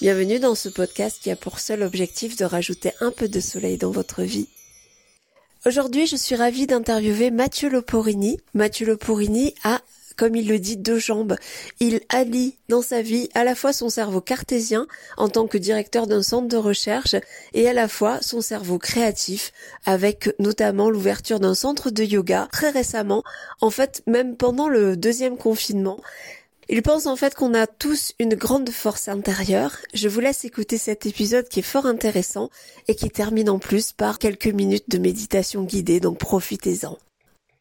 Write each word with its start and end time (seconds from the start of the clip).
Bienvenue 0.00 0.38
dans 0.38 0.54
ce 0.54 0.68
podcast 0.68 1.18
qui 1.20 1.28
a 1.28 1.34
pour 1.34 1.58
seul 1.58 1.82
objectif 1.82 2.36
de 2.36 2.44
rajouter 2.44 2.92
un 3.00 3.10
peu 3.10 3.26
de 3.26 3.40
soleil 3.40 3.78
dans 3.78 3.90
votre 3.90 4.22
vie. 4.22 4.46
Aujourd'hui, 5.66 6.06
je 6.06 6.14
suis 6.14 6.36
ravie 6.36 6.68
d'interviewer 6.68 7.32
Mathieu 7.32 7.68
Loporini. 7.68 8.38
Mathieu 8.54 8.86
Loporini 8.86 9.54
a 9.64 9.80
comme 10.18 10.34
il 10.34 10.48
le 10.48 10.58
dit, 10.58 10.76
deux 10.76 10.98
jambes. 10.98 11.36
Il 11.80 12.00
allie 12.08 12.56
dans 12.68 12.82
sa 12.82 13.02
vie 13.02 13.28
à 13.34 13.44
la 13.44 13.54
fois 13.54 13.72
son 13.72 13.88
cerveau 13.88 14.20
cartésien 14.20 14.86
en 15.16 15.28
tant 15.28 15.46
que 15.46 15.56
directeur 15.56 16.08
d'un 16.08 16.22
centre 16.22 16.48
de 16.48 16.56
recherche 16.56 17.14
et 17.54 17.68
à 17.68 17.72
la 17.72 17.88
fois 17.88 18.18
son 18.20 18.40
cerveau 18.40 18.78
créatif 18.78 19.52
avec 19.86 20.34
notamment 20.40 20.90
l'ouverture 20.90 21.38
d'un 21.38 21.54
centre 21.54 21.90
de 21.90 22.02
yoga 22.02 22.48
très 22.50 22.70
récemment, 22.70 23.22
en 23.60 23.70
fait 23.70 24.02
même 24.06 24.36
pendant 24.36 24.68
le 24.68 24.96
deuxième 24.96 25.36
confinement. 25.36 26.00
Il 26.70 26.82
pense 26.82 27.06
en 27.06 27.16
fait 27.16 27.34
qu'on 27.34 27.54
a 27.54 27.66
tous 27.66 28.12
une 28.18 28.34
grande 28.34 28.68
force 28.68 29.08
intérieure. 29.08 29.78
Je 29.94 30.06
vous 30.06 30.20
laisse 30.20 30.44
écouter 30.44 30.76
cet 30.76 31.06
épisode 31.06 31.48
qui 31.48 31.60
est 31.60 31.62
fort 31.62 31.86
intéressant 31.86 32.50
et 32.88 32.94
qui 32.94 33.08
termine 33.08 33.48
en 33.48 33.58
plus 33.58 33.92
par 33.92 34.18
quelques 34.18 34.48
minutes 34.48 34.90
de 34.90 34.98
méditation 34.98 35.62
guidée, 35.62 35.98
donc 35.98 36.18
profitez-en. 36.18 36.98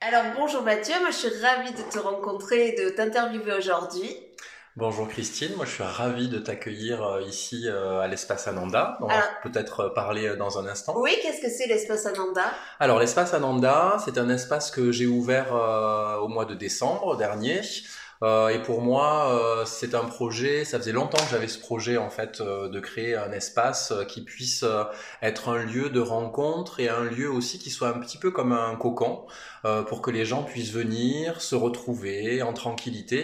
Alors 0.02 0.23
bonjour 0.38 0.61
Mathieu, 0.61 0.95
moi 0.99 1.11
je 1.11 1.16
suis 1.16 1.41
ravie 1.41 1.71
de 1.71 1.89
te 1.89 1.99
rencontrer 1.99 2.67
et 2.67 2.83
de 2.83 2.89
t'interviewer 2.89 3.53
aujourd'hui. 3.57 4.13
Bonjour 4.75 5.08
Christine, 5.08 5.55
moi 5.55 5.66
je 5.66 5.71
suis 5.71 5.83
ravie 5.83 6.27
de 6.27 6.38
t'accueillir 6.38 7.02
euh, 7.02 7.21
ici 7.21 7.63
euh, 7.66 8.02
à 8.02 8.08
l'espace 8.08 8.47
Ananda. 8.47 8.97
On 9.02 9.08
va 9.08 9.23
peut-être 9.41 9.80
euh, 9.80 9.89
parler 9.89 10.35
dans 10.35 10.59
un 10.59 10.67
instant. 10.67 10.94
Oui, 10.97 11.17
qu'est-ce 11.23 11.41
que 11.41 11.49
c'est 11.49 11.67
l'espace 11.67 12.05
Ananda? 12.05 12.44
Alors 12.80 12.99
l'espace 12.99 13.33
Ananda, 13.33 13.97
c'est 14.03 14.17
un 14.17 14.30
espace 14.30 14.69
que 14.69 14.91
j'ai 14.91 15.08
ouvert 15.08 15.53
au 16.21 16.27
mois 16.27 16.45
de 16.45 16.53
décembre 16.53 17.16
dernier. 17.16 17.61
Euh, 18.23 18.49
et 18.49 18.59
pour 18.59 18.81
moi, 18.81 19.31
euh, 19.31 19.66
c'est 19.66 19.94
un 19.94 20.05
projet. 20.05 20.66
Ça 20.66 20.80
faisait 20.80 20.91
longtemps 20.91 21.17
que 21.17 21.30
j'avais 21.30 21.48
ce 21.48 21.59
projet 21.59 21.98
en 21.98 22.09
fait 22.09 22.41
euh, 22.41 22.70
de 22.70 22.80
créer 22.80 23.16
un 23.16 23.31
espace 23.31 23.94
qui 24.08 24.22
puisse 24.22 24.66
être 25.22 25.50
un 25.50 25.64
lieu 25.64 25.89
de 25.89 26.00
rencontre 26.00 26.80
et 26.80 26.89
un 26.89 27.03
lieu 27.03 27.30
aussi 27.30 27.59
qui 27.59 27.69
soit 27.69 27.89
un 27.89 28.00
petit 28.00 28.17
peu 28.17 28.31
comme 28.31 28.52
un 28.52 28.75
cocon 28.75 29.25
pour 29.88 30.02
que 30.02 30.11
les 30.11 30.23
gens 30.23 30.44
puissent 30.44 30.72
venir 30.72 31.41
se 31.41 31.56
retrouver 31.56 32.41
en 32.41 32.53
tranquillité. 32.53 33.23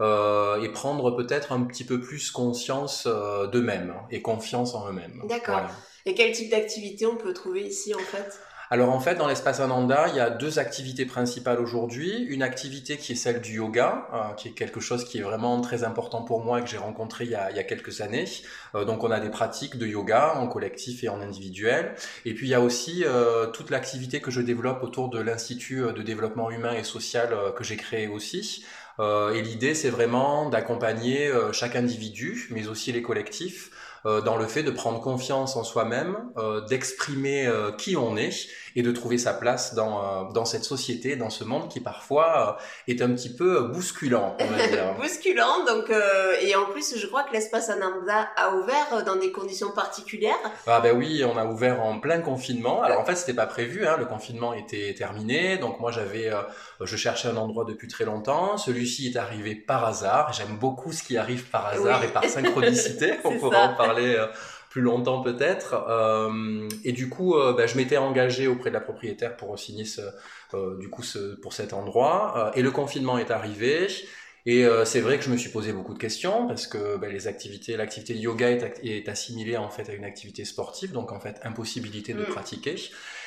et 0.00 0.68
prendre 0.72 1.16
peut-être 1.16 1.52
un 1.52 1.62
petit 1.64 1.84
peu 1.84 2.00
plus 2.00 2.30
conscience 2.30 3.06
d'eux-mêmes 3.52 3.94
et 4.10 4.22
confiance 4.22 4.74
en 4.74 4.88
eux-mêmes. 4.88 5.22
D'accord. 5.28 5.70
Et 6.04 6.14
quel 6.14 6.32
type 6.32 6.50
d'activité 6.50 7.06
on 7.06 7.16
peut 7.16 7.32
trouver 7.32 7.62
ici 7.62 7.94
en 7.94 7.98
fait? 7.98 8.38
Alors 8.68 8.90
en 8.90 8.98
fait, 8.98 9.14
dans 9.14 9.28
l'espace 9.28 9.60
Ananda, 9.60 10.06
il 10.08 10.16
y 10.16 10.20
a 10.20 10.28
deux 10.28 10.58
activités 10.58 11.06
principales 11.06 11.60
aujourd'hui. 11.60 12.24
Une 12.28 12.42
activité 12.42 12.96
qui 12.96 13.12
est 13.12 13.16
celle 13.16 13.40
du 13.40 13.54
yoga, 13.54 14.08
euh, 14.12 14.34
qui 14.34 14.48
est 14.48 14.52
quelque 14.52 14.80
chose 14.80 15.04
qui 15.04 15.18
est 15.18 15.22
vraiment 15.22 15.60
très 15.60 15.84
important 15.84 16.22
pour 16.22 16.42
moi 16.42 16.58
et 16.58 16.62
que 16.64 16.68
j'ai 16.68 16.76
rencontré 16.76 17.24
il 17.24 17.30
y, 17.30 17.36
a, 17.36 17.62
quelques 17.62 18.00
années. 18.00 18.24
Euh, 18.74 18.84
donc 18.84 19.04
on 19.04 19.10
a 19.12 19.20
des 19.20 19.30
pratiques 19.30 19.76
de 19.78 19.86
yoga 19.86 20.34
en 20.34 20.48
collectif 20.48 21.04
et 21.04 21.08
en 21.08 21.20
individuel. 21.20 21.94
Et 22.24 22.34
puis 22.34 22.48
il 22.48 22.50
y 22.50 22.54
a 22.54 22.60
aussi 22.60 23.04
euh, 23.04 23.46
toute 23.46 23.70
l'activité 23.70 24.20
que 24.20 24.32
je 24.32 24.40
développe 24.40 24.82
autour 24.82 25.10
de 25.10 25.20
l'Institut 25.20 25.82
de 25.94 26.02
développement 26.02 26.50
humain 26.50 26.72
et 26.72 26.82
social 26.82 27.30
que 27.56 27.62
j'ai 27.62 27.76
créé 27.76 28.08
aussi. 28.08 28.64
et 28.98 29.42
l'idée, 29.42 29.74
c'est 29.74 29.90
vraiment 29.90 30.48
d'accompagner 30.48 31.30
chaque 31.52 31.76
individu, 31.76 32.48
mais 32.50 32.66
aussi 32.66 32.92
les 32.92 33.02
collectifs, 33.02 33.70
dans 34.20 34.36
le 34.36 34.46
fait 34.46 34.62
de 34.62 34.70
prendre 34.70 35.00
confiance 35.00 35.56
en 35.56 35.64
soi-même, 35.64 36.16
euh, 36.36 36.60
d'exprimer 36.66 37.46
euh, 37.46 37.72
qui 37.72 37.96
on 37.96 38.16
est 38.16 38.48
et 38.76 38.82
de 38.82 38.92
trouver 38.92 39.18
sa 39.18 39.34
place 39.34 39.74
dans, 39.74 40.30
dans 40.30 40.44
cette 40.44 40.64
société, 40.64 41.16
dans 41.16 41.30
ce 41.30 41.42
monde 41.42 41.68
qui 41.68 41.80
parfois 41.80 42.58
est 42.86 43.02
un 43.02 43.10
petit 43.10 43.34
peu 43.34 43.62
bousculant, 43.68 44.36
on 44.38 44.46
va 44.46 44.66
dire. 44.68 44.94
bousculant, 45.00 45.64
donc, 45.66 45.90
et 46.42 46.54
en 46.54 46.66
plus, 46.66 46.96
je 46.96 47.06
crois 47.06 47.24
que 47.24 47.32
l'espace 47.32 47.70
Ananda 47.70 48.28
a 48.36 48.54
ouvert 48.54 49.04
dans 49.04 49.16
des 49.16 49.32
conditions 49.32 49.70
particulières. 49.70 50.36
Ah 50.66 50.80
ben 50.80 50.96
oui, 50.96 51.24
on 51.24 51.36
a 51.36 51.46
ouvert 51.46 51.82
en 51.82 51.98
plein 51.98 52.20
confinement. 52.20 52.82
Alors 52.82 53.00
en 53.00 53.04
fait, 53.04 53.16
c'était 53.16 53.34
pas 53.34 53.46
prévu, 53.46 53.86
hein, 53.86 53.96
le 53.98 54.04
confinement 54.04 54.54
était 54.54 54.94
terminé, 54.94 55.58
donc 55.58 55.80
moi 55.80 55.90
j'avais, 55.90 56.30
je 56.80 56.96
cherchais 56.96 57.28
un 57.28 57.36
endroit 57.36 57.64
depuis 57.64 57.88
très 57.88 58.04
longtemps. 58.04 58.58
Celui-ci 58.58 59.08
est 59.08 59.16
arrivé 59.16 59.54
par 59.54 59.84
hasard. 59.84 60.32
J'aime 60.32 60.58
beaucoup 60.58 60.92
ce 60.92 61.02
qui 61.02 61.16
arrive 61.16 61.44
par 61.50 61.66
hasard 61.66 62.04
et 62.04 62.08
par 62.08 62.24
synchronicité. 62.28 63.14
on 63.24 63.38
pourra 63.38 63.70
en 63.70 63.74
parler 63.74 64.14
euh, 64.14 64.26
plus 64.76 64.82
longtemps 64.82 65.22
peut-être. 65.22 65.86
Euh, 65.88 66.68
et 66.84 66.92
du 66.92 67.08
coup, 67.08 67.34
euh, 67.34 67.54
bah, 67.54 67.66
je 67.66 67.78
m'étais 67.78 67.96
engagé 67.96 68.46
auprès 68.46 68.68
de 68.68 68.74
la 68.74 68.82
propriétaire 68.82 69.34
pour 69.34 69.58
signer 69.58 69.86
ce, 69.86 70.02
du 70.78 70.90
coup 70.90 71.02
ce, 71.02 71.34
pour 71.36 71.54
cet 71.54 71.72
endroit. 71.72 72.52
et 72.54 72.60
le 72.60 72.70
confinement 72.70 73.16
est 73.16 73.30
arrivé. 73.30 73.86
Et 74.44 74.66
c'est 74.84 75.00
vrai 75.00 75.16
que 75.16 75.24
je 75.24 75.30
me 75.30 75.38
suis 75.38 75.48
posé 75.48 75.72
beaucoup 75.72 75.94
de 75.94 75.98
questions 75.98 76.46
parce 76.46 76.66
que 76.66 76.98
bah, 76.98 77.08
les 77.08 77.26
activités, 77.26 77.78
l'activité 77.78 78.14
yoga 78.14 78.50
est, 78.50 78.80
est, 78.84 79.08
assimilée 79.08 79.56
en 79.56 79.70
fait 79.70 79.88
à 79.88 79.94
une 79.94 80.04
activité 80.04 80.44
sportive, 80.44 80.92
donc 80.92 81.10
en 81.10 81.20
fait 81.20 81.40
impossibilité 81.42 82.12
de 82.12 82.20
mm. 82.20 82.26
pratiquer. 82.26 82.76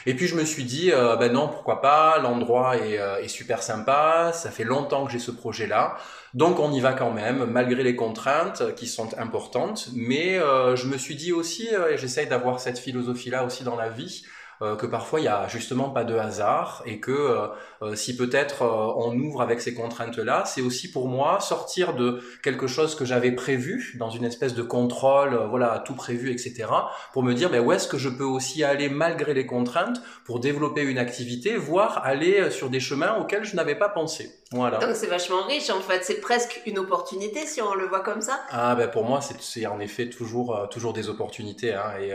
Et 0.06 0.16
puis 0.16 0.28
je 0.28 0.36
me 0.36 0.46
suis 0.46 0.64
dit, 0.64 0.92
ben 0.92 1.32
non, 1.32 1.48
pourquoi 1.48 1.82
pas, 1.82 2.20
l'endroit 2.20 2.78
est, 2.78 3.00
est, 3.24 3.28
super 3.28 3.64
sympa, 3.64 4.32
ça 4.34 4.50
fait 4.50 4.64
longtemps 4.64 5.06
que 5.06 5.12
j'ai 5.12 5.20
ce 5.20 5.32
projet-là. 5.32 5.98
Donc 6.34 6.60
on 6.60 6.72
y 6.72 6.80
va 6.80 6.94
quand 6.94 7.12
même, 7.12 7.46
malgré 7.46 7.84
les 7.84 7.96
contraintes 7.96 8.76
qui 8.76 8.88
sont 8.88 9.18
importantes. 9.18 9.90
Mais 9.96 10.38
euh, 10.38 10.76
je 10.76 10.88
me 10.88 10.98
suis 10.98 11.16
dit 11.16 11.32
aussi, 11.32 11.70
euh, 11.74 11.94
et 11.94 11.98
j'essaye 11.98 12.28
d'avoir 12.28 12.60
cette 12.60 12.80
philosophie-là 12.80 13.44
aussi 13.46 13.64
dans 13.64 13.76
la 13.76 13.90
vie, 13.90 14.24
euh, 14.62 14.76
que 14.76 14.86
parfois 14.86 15.22
il 15.22 15.24
y 15.24 15.30
a 15.30 15.48
justement 15.48 15.90
pas 15.90 16.04
de 16.04 16.16
hasard 16.16 16.84
et 16.86 17.00
que 17.00 17.12
euh, 17.12 17.48
euh, 17.82 17.96
si 17.96 18.18
peut-être 18.18 18.64
on 18.64 19.18
ouvre 19.18 19.42
avec 19.42 19.62
ces 19.62 19.74
contraintes-là, 19.74 20.44
c'est 20.46 20.62
aussi 20.62 20.92
pour 20.92 21.08
moi 21.08 21.40
sortir 21.40 21.94
de 21.94 22.22
quelque 22.44 22.68
chose 22.68 22.96
que 22.96 23.06
j'avais 23.06 23.32
prévu 23.32 23.96
dans 23.98 24.10
une 24.10 24.26
espèce 24.26 24.56
de 24.56 24.64
contrôle, 24.64 25.40
voilà, 25.50 25.82
tout 25.86 25.96
prévu, 25.96 26.32
etc. 26.32 26.66
pour 27.14 27.24
me 27.24 27.34
dire 27.34 27.50
ben, 27.50 27.64
où 27.64 27.72
est-ce 27.72 27.88
que 27.88 27.98
je 27.98 28.10
peux 28.10 28.26
aussi 28.26 28.64
aller 28.64 28.90
malgré 28.90 29.34
les 29.34 29.46
contraintes 29.46 30.02
pour 30.26 30.40
développer 30.40 30.82
une 30.82 30.98
activité, 30.98 31.56
voire 31.56 32.06
aller 32.06 32.52
sur 32.52 32.70
des 32.70 32.80
chemins 32.80 33.16
auxquels 33.16 33.46
je 33.46 33.56
n'avais 33.56 33.76
pas 33.76 33.90
pensé. 33.90 34.39
Voilà. 34.52 34.80
Donc 34.80 34.96
c'est 34.96 35.08
vachement 35.08 35.44
riche 35.44 35.70
en 35.70 35.80
fait, 35.80 36.04
c'est 36.04 36.20
presque 36.20 36.62
une 36.66 36.80
opportunité 36.80 37.46
si 37.46 37.62
on 37.62 37.76
le 37.76 37.88
voit 37.88 38.02
comme 38.02 38.22
ça. 38.22 38.40
Ah 38.50 38.76
ben 38.76 38.90
pour 38.90 39.06
moi 39.06 39.20
c'est 39.22 39.66
en 39.68 39.80
effet 39.80 40.10
toujours 40.10 40.68
toujours 40.70 40.94
des 40.94 41.08
opportunités 41.08 41.74
hein, 41.74 41.94
et 42.02 42.12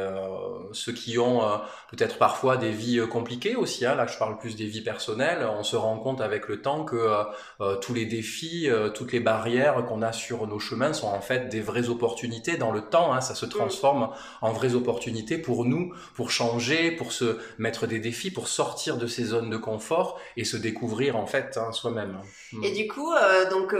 ceux 0.72 0.93
qui 0.93 1.19
ont 1.19 1.41
peut-être 1.91 2.19
par 2.19 2.34
parfois 2.34 2.56
des 2.56 2.72
vies 2.72 2.99
euh, 2.99 3.06
compliquées 3.06 3.55
aussi. 3.55 3.87
Hein. 3.87 3.95
Là, 3.95 4.09
je 4.09 4.19
parle 4.19 4.37
plus 4.39 4.56
des 4.56 4.67
vies 4.67 4.81
personnelles. 4.81 5.47
On 5.56 5.62
se 5.62 5.77
rend 5.77 5.97
compte 5.99 6.21
avec 6.21 6.49
le 6.49 6.61
temps 6.61 6.84
que 6.84 6.97
euh, 6.97 7.22
euh, 7.61 7.77
tous 7.77 7.95
les 7.95 8.06
défis, 8.06 8.69
toutes 8.93 9.12
les 9.12 9.21
barrières 9.21 9.84
qu'on 9.87 10.03
a 10.03 10.12
sur 10.12 10.45
nos 10.49 10.59
chemins 10.59 10.93
sont 10.93 11.06
en 11.06 11.21
fait 11.21 11.49
des 11.49 11.61
vraies 11.61 11.89
opportunités 11.89 12.56
dans 12.56 12.72
le 12.72 12.81
temps. 12.81 13.15
Hein. 13.15 13.21
Ça 13.21 13.37
se 13.37 13.47
transforme 13.47 14.11
en 14.43 14.53
vraies 14.53 14.75
opportunités 14.75 15.39
pour 15.39 15.65
nous, 15.65 15.95
pour 16.15 16.33
changer, 16.33 16.91
pour 16.91 17.12
se 17.12 17.39
mettre 17.59 17.87
des 17.87 18.01
défis, 18.01 18.33
pour 18.33 18.49
sortir 18.49 18.97
de 18.97 19.06
ces 19.06 19.27
zones 19.27 19.49
de 19.49 19.59
confort 19.59 20.19
et 20.37 20.43
se 20.43 20.56
découvrir 20.56 21.16
en 21.16 21.27
fait 21.27 21.56
hein, 21.56 21.71
soi-même. 22.51 22.65
Et 22.65 22.73
du 22.73 22.89
coup, 22.89 23.12
donc, 23.51 23.75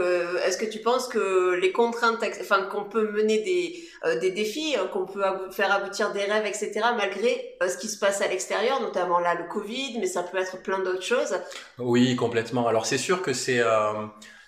est-ce 0.45 0.57
que 0.57 0.65
tu 0.65 0.79
penses 0.79 1.07
que 1.07 1.55
les 1.55 1.71
contraintes, 1.71 2.23
enfin, 2.41 2.63
qu'on 2.63 2.85
peut 2.85 3.11
mener 3.11 3.39
des 3.39 3.81
des 4.21 4.29
défis, 4.29 4.75
qu'on 4.93 5.05
peut 5.05 5.23
faire 5.51 5.71
aboutir 5.71 6.11
des 6.11 6.23
rêves, 6.23 6.45
etc., 6.45 6.73
malgré 6.95 7.55
ce 7.67 7.75
qui 7.77 7.87
se 7.87 7.97
passe 7.97 8.21
à 8.21 8.27
l'extérieur 8.27 8.79
notamment 8.81 9.19
là 9.19 9.35
le 9.35 9.47
Covid, 9.47 9.97
mais 9.99 10.07
ça 10.07 10.23
peut 10.23 10.37
être 10.37 10.61
plein 10.61 10.79
d'autres 10.79 11.03
choses. 11.03 11.35
Oui, 11.79 12.15
complètement. 12.15 12.67
Alors 12.67 12.85
c'est 12.85 12.97
sûr 12.97 13.21
que 13.21 13.33
c'est 13.33 13.59
euh, 13.59 14.05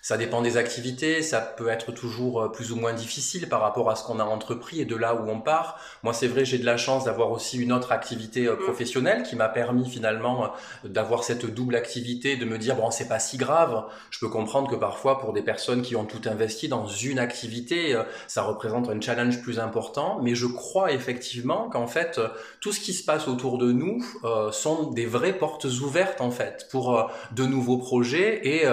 ça 0.08 0.16
dépend 0.16 0.40
des 0.40 0.56
activités, 0.56 1.20
ça 1.20 1.38
peut 1.38 1.68
être 1.68 1.92
toujours 1.92 2.40
euh, 2.40 2.48
plus 2.48 2.72
ou 2.72 2.76
moins 2.76 2.94
difficile 2.94 3.46
par 3.46 3.60
rapport 3.60 3.90
à 3.90 3.94
ce 3.94 4.02
qu'on 4.02 4.20
a 4.20 4.24
entrepris 4.24 4.80
et 4.80 4.86
de 4.86 4.96
là 4.96 5.14
où 5.14 5.28
on 5.28 5.38
part. 5.38 5.78
Moi, 6.02 6.14
c'est 6.14 6.28
vrai, 6.28 6.46
j'ai 6.46 6.56
de 6.56 6.64
la 6.64 6.78
chance 6.78 7.04
d'avoir 7.04 7.30
aussi 7.30 7.58
une 7.58 7.72
autre 7.72 7.92
activité 7.92 8.46
euh, 8.46 8.54
mm. 8.54 8.60
professionnelle 8.60 9.22
qui 9.22 9.36
m'a 9.36 9.50
permis 9.50 9.86
finalement 9.86 10.44
euh, 10.44 10.88
d'avoir 10.88 11.24
cette 11.24 11.44
double 11.44 11.76
activité, 11.76 12.38
de 12.38 12.46
me 12.46 12.56
dire 12.56 12.76
bon, 12.76 12.90
c'est 12.90 13.06
pas 13.06 13.18
si 13.18 13.36
grave. 13.36 13.84
Je 14.08 14.18
peux 14.18 14.30
comprendre 14.30 14.70
que 14.70 14.76
parfois 14.76 15.18
pour 15.18 15.34
des 15.34 15.42
personnes 15.42 15.82
qui 15.82 15.94
ont 15.94 16.06
tout 16.06 16.22
investi 16.24 16.68
dans 16.68 16.86
une 16.86 17.18
activité, 17.18 17.94
ça 18.28 18.40
représente 18.40 18.88
un 18.88 18.98
challenge 19.02 19.42
plus 19.42 19.58
important. 19.58 20.20
Mais 20.22 20.34
je 20.34 20.46
crois 20.46 20.90
effectivement 20.92 21.68
qu'en 21.68 21.86
fait, 21.86 22.18
tout 22.62 22.72
ce 22.72 22.80
qui 22.80 22.94
se 22.94 23.04
passe 23.04 23.28
autour 23.28 23.58
de 23.58 23.72
nous 23.72 24.02
sont 24.52 24.90
des 24.90 25.04
vraies 25.04 25.36
portes 25.36 25.66
ouvertes 25.66 26.22
en 26.22 26.30
fait 26.30 26.66
pour 26.70 27.10
de 27.32 27.44
nouveaux 27.44 27.76
projets 27.76 28.40
et, 28.46 28.64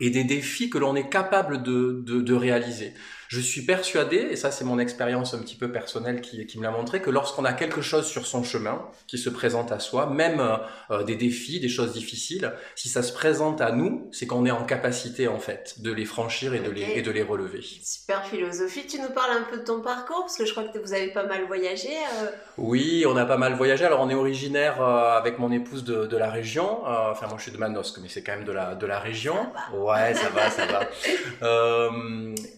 et 0.00 0.10
des 0.10 0.24
défis 0.24 0.68
que 0.68 0.81
l'on 0.82 0.94
est 0.96 1.08
capable 1.08 1.62
de, 1.62 2.02
de, 2.04 2.20
de 2.20 2.34
réaliser. 2.34 2.92
Je 3.32 3.40
suis 3.40 3.62
persuadé, 3.62 4.18
et 4.18 4.36
ça 4.36 4.50
c'est 4.50 4.62
mon 4.62 4.78
expérience 4.78 5.32
un 5.32 5.38
petit 5.38 5.56
peu 5.56 5.72
personnelle 5.72 6.20
qui, 6.20 6.44
qui 6.44 6.58
me 6.58 6.64
l'a 6.64 6.70
montré, 6.70 7.00
que 7.00 7.08
lorsqu'on 7.08 7.46
a 7.46 7.54
quelque 7.54 7.80
chose 7.80 8.06
sur 8.06 8.26
son 8.26 8.44
chemin 8.44 8.86
qui 9.06 9.16
se 9.16 9.30
présente 9.30 9.72
à 9.72 9.78
soi, 9.78 10.04
même 10.04 10.38
euh, 10.38 10.56
euh, 10.90 11.02
des 11.02 11.16
défis, 11.16 11.58
des 11.58 11.70
choses 11.70 11.94
difficiles, 11.94 12.52
si 12.74 12.90
ça 12.90 13.02
se 13.02 13.10
présente 13.10 13.62
à 13.62 13.72
nous, 13.72 14.06
c'est 14.12 14.26
qu'on 14.26 14.44
est 14.44 14.50
en 14.50 14.64
capacité 14.64 15.28
en 15.28 15.38
fait 15.38 15.76
de 15.78 15.90
les 15.90 16.04
franchir 16.04 16.52
et, 16.52 16.58
de, 16.58 16.70
les, 16.70 16.82
et 16.82 17.00
de 17.00 17.10
les 17.10 17.22
relever. 17.22 17.62
Super 17.82 18.26
philosophie. 18.26 18.86
Tu 18.86 19.00
nous 19.00 19.08
parles 19.08 19.30
un 19.30 19.44
peu 19.50 19.60
de 19.60 19.64
ton 19.64 19.80
parcours 19.80 20.20
parce 20.26 20.36
que 20.36 20.44
je 20.44 20.50
crois 20.50 20.64
que 20.64 20.78
vous 20.78 20.92
avez 20.92 21.08
pas 21.08 21.24
mal 21.24 21.46
voyagé. 21.46 21.88
Euh. 21.88 22.26
Oui, 22.58 23.06
on 23.08 23.16
a 23.16 23.24
pas 23.24 23.38
mal 23.38 23.54
voyagé. 23.54 23.86
Alors 23.86 24.02
on 24.02 24.10
est 24.10 24.14
originaire 24.14 24.82
avec 24.82 25.38
mon 25.38 25.50
épouse 25.50 25.84
de, 25.84 26.04
de 26.04 26.16
la 26.18 26.30
région. 26.30 26.84
enfin 26.84 27.28
moi 27.28 27.36
je 27.38 27.44
suis 27.44 27.52
de 27.52 27.56
Manosque, 27.56 27.96
mais 28.02 28.10
c'est 28.10 28.22
quand 28.22 28.32
même 28.32 28.44
de 28.44 28.52
la, 28.52 28.74
de 28.74 28.86
la 28.86 28.98
région. 28.98 29.36
Ouais, 29.72 30.12
ça 30.12 30.28
va, 30.28 30.50
ça 30.50 30.66
va. 30.66 30.82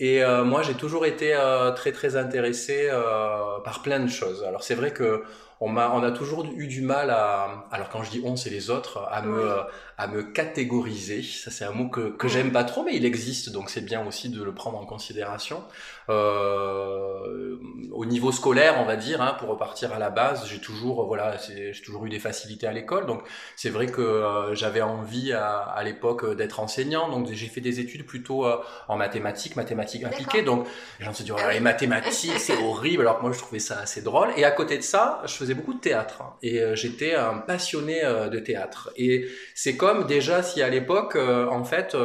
et 0.00 0.20
moi 0.44 0.63
j'ai 0.66 0.74
toujours 0.74 1.06
été 1.06 1.34
euh, 1.34 1.70
très 1.72 1.92
très 1.92 2.16
intéressé 2.16 2.88
euh, 2.90 3.58
par 3.64 3.82
plein 3.82 4.00
de 4.00 4.08
choses. 4.08 4.44
Alors 4.44 4.62
c'est 4.62 4.74
vrai 4.74 4.92
que 4.92 5.22
on 5.60 5.76
a, 5.76 5.88
on 5.90 6.02
a 6.02 6.10
toujours 6.10 6.44
eu 6.56 6.66
du 6.66 6.82
mal 6.82 7.10
à, 7.10 7.66
alors 7.70 7.88
quand 7.88 8.02
je 8.02 8.10
dis 8.10 8.22
on, 8.24 8.36
c'est 8.36 8.50
les 8.50 8.70
autres, 8.70 9.06
à 9.10 9.22
me, 9.22 9.60
à 9.96 10.06
me 10.06 10.22
catégoriser. 10.22 11.22
Ça, 11.22 11.50
c'est 11.50 11.64
un 11.64 11.70
mot 11.70 11.88
que, 11.88 12.10
que 12.10 12.28
j'aime 12.28 12.52
pas 12.52 12.64
trop, 12.64 12.82
mais 12.84 12.94
il 12.96 13.04
existe, 13.04 13.50
donc 13.52 13.70
c'est 13.70 13.84
bien 13.84 14.06
aussi 14.06 14.28
de 14.28 14.42
le 14.42 14.52
prendre 14.52 14.78
en 14.78 14.84
considération. 14.84 15.62
Euh, 16.10 17.56
au 17.92 18.04
niveau 18.04 18.30
scolaire, 18.32 18.76
on 18.78 18.84
va 18.84 18.96
dire, 18.96 19.22
hein, 19.22 19.36
pour 19.38 19.48
repartir 19.48 19.92
à 19.94 19.98
la 19.98 20.10
base, 20.10 20.46
j'ai 20.46 20.58
toujours, 20.58 21.06
voilà, 21.06 21.36
j'ai 21.38 21.72
toujours 21.82 22.04
eu 22.04 22.10
des 22.10 22.18
facilités 22.18 22.66
à 22.66 22.72
l'école, 22.72 23.06
donc 23.06 23.22
c'est 23.56 23.70
vrai 23.70 23.86
que 23.86 24.02
euh, 24.02 24.54
j'avais 24.54 24.82
envie 24.82 25.32
à, 25.32 25.60
à 25.60 25.82
l'époque 25.82 26.36
d'être 26.36 26.60
enseignant, 26.60 27.08
donc 27.08 27.28
j'ai 27.32 27.46
fait 27.46 27.62
des 27.62 27.80
études 27.80 28.04
plutôt 28.04 28.44
euh, 28.44 28.58
en 28.88 28.96
mathématiques, 28.96 29.56
mathématiques 29.56 30.04
appliquées, 30.04 30.42
donc 30.42 30.66
les 30.98 31.06
gens 31.06 31.14
se 31.14 31.22
disent, 31.22 31.32
oh, 31.32 31.50
les 31.50 31.60
mathématiques, 31.60 32.38
c'est 32.38 32.62
horrible, 32.62 33.02
alors 33.02 33.18
que 33.18 33.22
moi 33.22 33.32
je 33.32 33.38
trouvais 33.38 33.60
ça 33.60 33.78
assez 33.78 34.02
drôle. 34.02 34.28
Et 34.36 34.44
à 34.44 34.50
côté 34.50 34.76
de 34.76 34.82
ça, 34.82 35.22
je 35.24 35.32
faisais 35.32 35.53
beaucoup 35.54 35.74
de 35.74 35.80
théâtre, 35.80 36.22
hein, 36.22 36.34
et 36.42 36.60
euh, 36.60 36.74
j'étais 36.74 37.14
un 37.14 37.38
passionné 37.38 38.02
de 38.02 38.38
théâtre. 38.38 38.90
Et 38.96 39.26
c'est 39.54 39.76
comme 39.76 40.06
déjà 40.06 40.42
si 40.42 40.62
à 40.62 40.68
l'époque, 40.68 41.16
en 41.16 41.64
fait, 41.64 41.96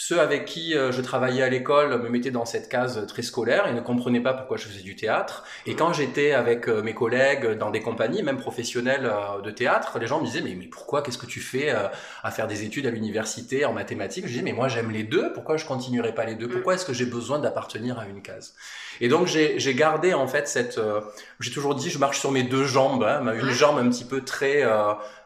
ceux 0.00 0.18
avec 0.18 0.46
qui 0.46 0.74
euh, 0.74 0.92
je 0.92 1.02
travaillais 1.02 1.42
à 1.42 1.50
l'école 1.50 2.00
me 2.00 2.08
mettaient 2.08 2.30
dans 2.30 2.46
cette 2.46 2.70
case 2.70 3.06
très 3.06 3.20
scolaire 3.20 3.68
et 3.68 3.74
ne 3.74 3.82
comprenaient 3.82 4.22
pas 4.22 4.32
pourquoi 4.32 4.56
je 4.56 4.66
faisais 4.66 4.80
du 4.80 4.96
théâtre. 4.96 5.44
Et 5.66 5.74
quand 5.74 5.92
j'étais 5.92 6.32
avec 6.32 6.68
euh, 6.68 6.80
mes 6.80 6.94
collègues 6.94 7.58
dans 7.58 7.70
des 7.70 7.82
compagnies, 7.82 8.22
même 8.22 8.38
professionnelles 8.38 9.04
euh, 9.04 9.42
de 9.42 9.50
théâtre, 9.50 9.98
les 9.98 10.06
gens 10.06 10.18
me 10.18 10.24
disaient 10.24 10.40
mais, 10.40 10.54
mais 10.54 10.68
pourquoi 10.68 11.02
qu'est-ce 11.02 11.18
que 11.18 11.26
tu 11.26 11.40
fais 11.40 11.70
à 12.22 12.30
faire 12.30 12.46
des 12.46 12.64
études 12.64 12.86
à 12.86 12.90
l'université 12.90 13.66
en 13.66 13.74
mathématiques? 13.74 14.24
Je 14.24 14.30
disais 14.30 14.42
mais 14.42 14.54
moi 14.54 14.68
j'aime 14.68 14.90
les 14.90 15.02
deux, 15.02 15.34
pourquoi 15.34 15.58
je 15.58 15.66
continuerai 15.66 16.14
pas 16.14 16.24
les 16.24 16.34
deux? 16.34 16.48
Pourquoi 16.48 16.74
est-ce 16.74 16.86
que 16.86 16.94
j'ai 16.94 17.04
besoin 17.04 17.38
d'appartenir 17.38 17.98
à 17.98 18.06
une 18.06 18.22
case? 18.22 18.54
Et 19.02 19.08
donc 19.08 19.26
j'ai 19.26 19.74
gardé 19.74 20.14
en 20.14 20.26
fait 20.26 20.48
cette, 20.48 20.80
j'ai 21.40 21.50
toujours 21.50 21.74
dit 21.74 21.90
je 21.90 21.98
marche 21.98 22.20
sur 22.20 22.30
mes 22.30 22.42
deux 22.42 22.64
jambes, 22.64 22.79
hein, 22.88 23.32
une 23.34 23.50
jambe 23.50 23.78
un 23.78 23.88
petit 23.88 24.04
peu 24.04 24.22
très 24.22 24.62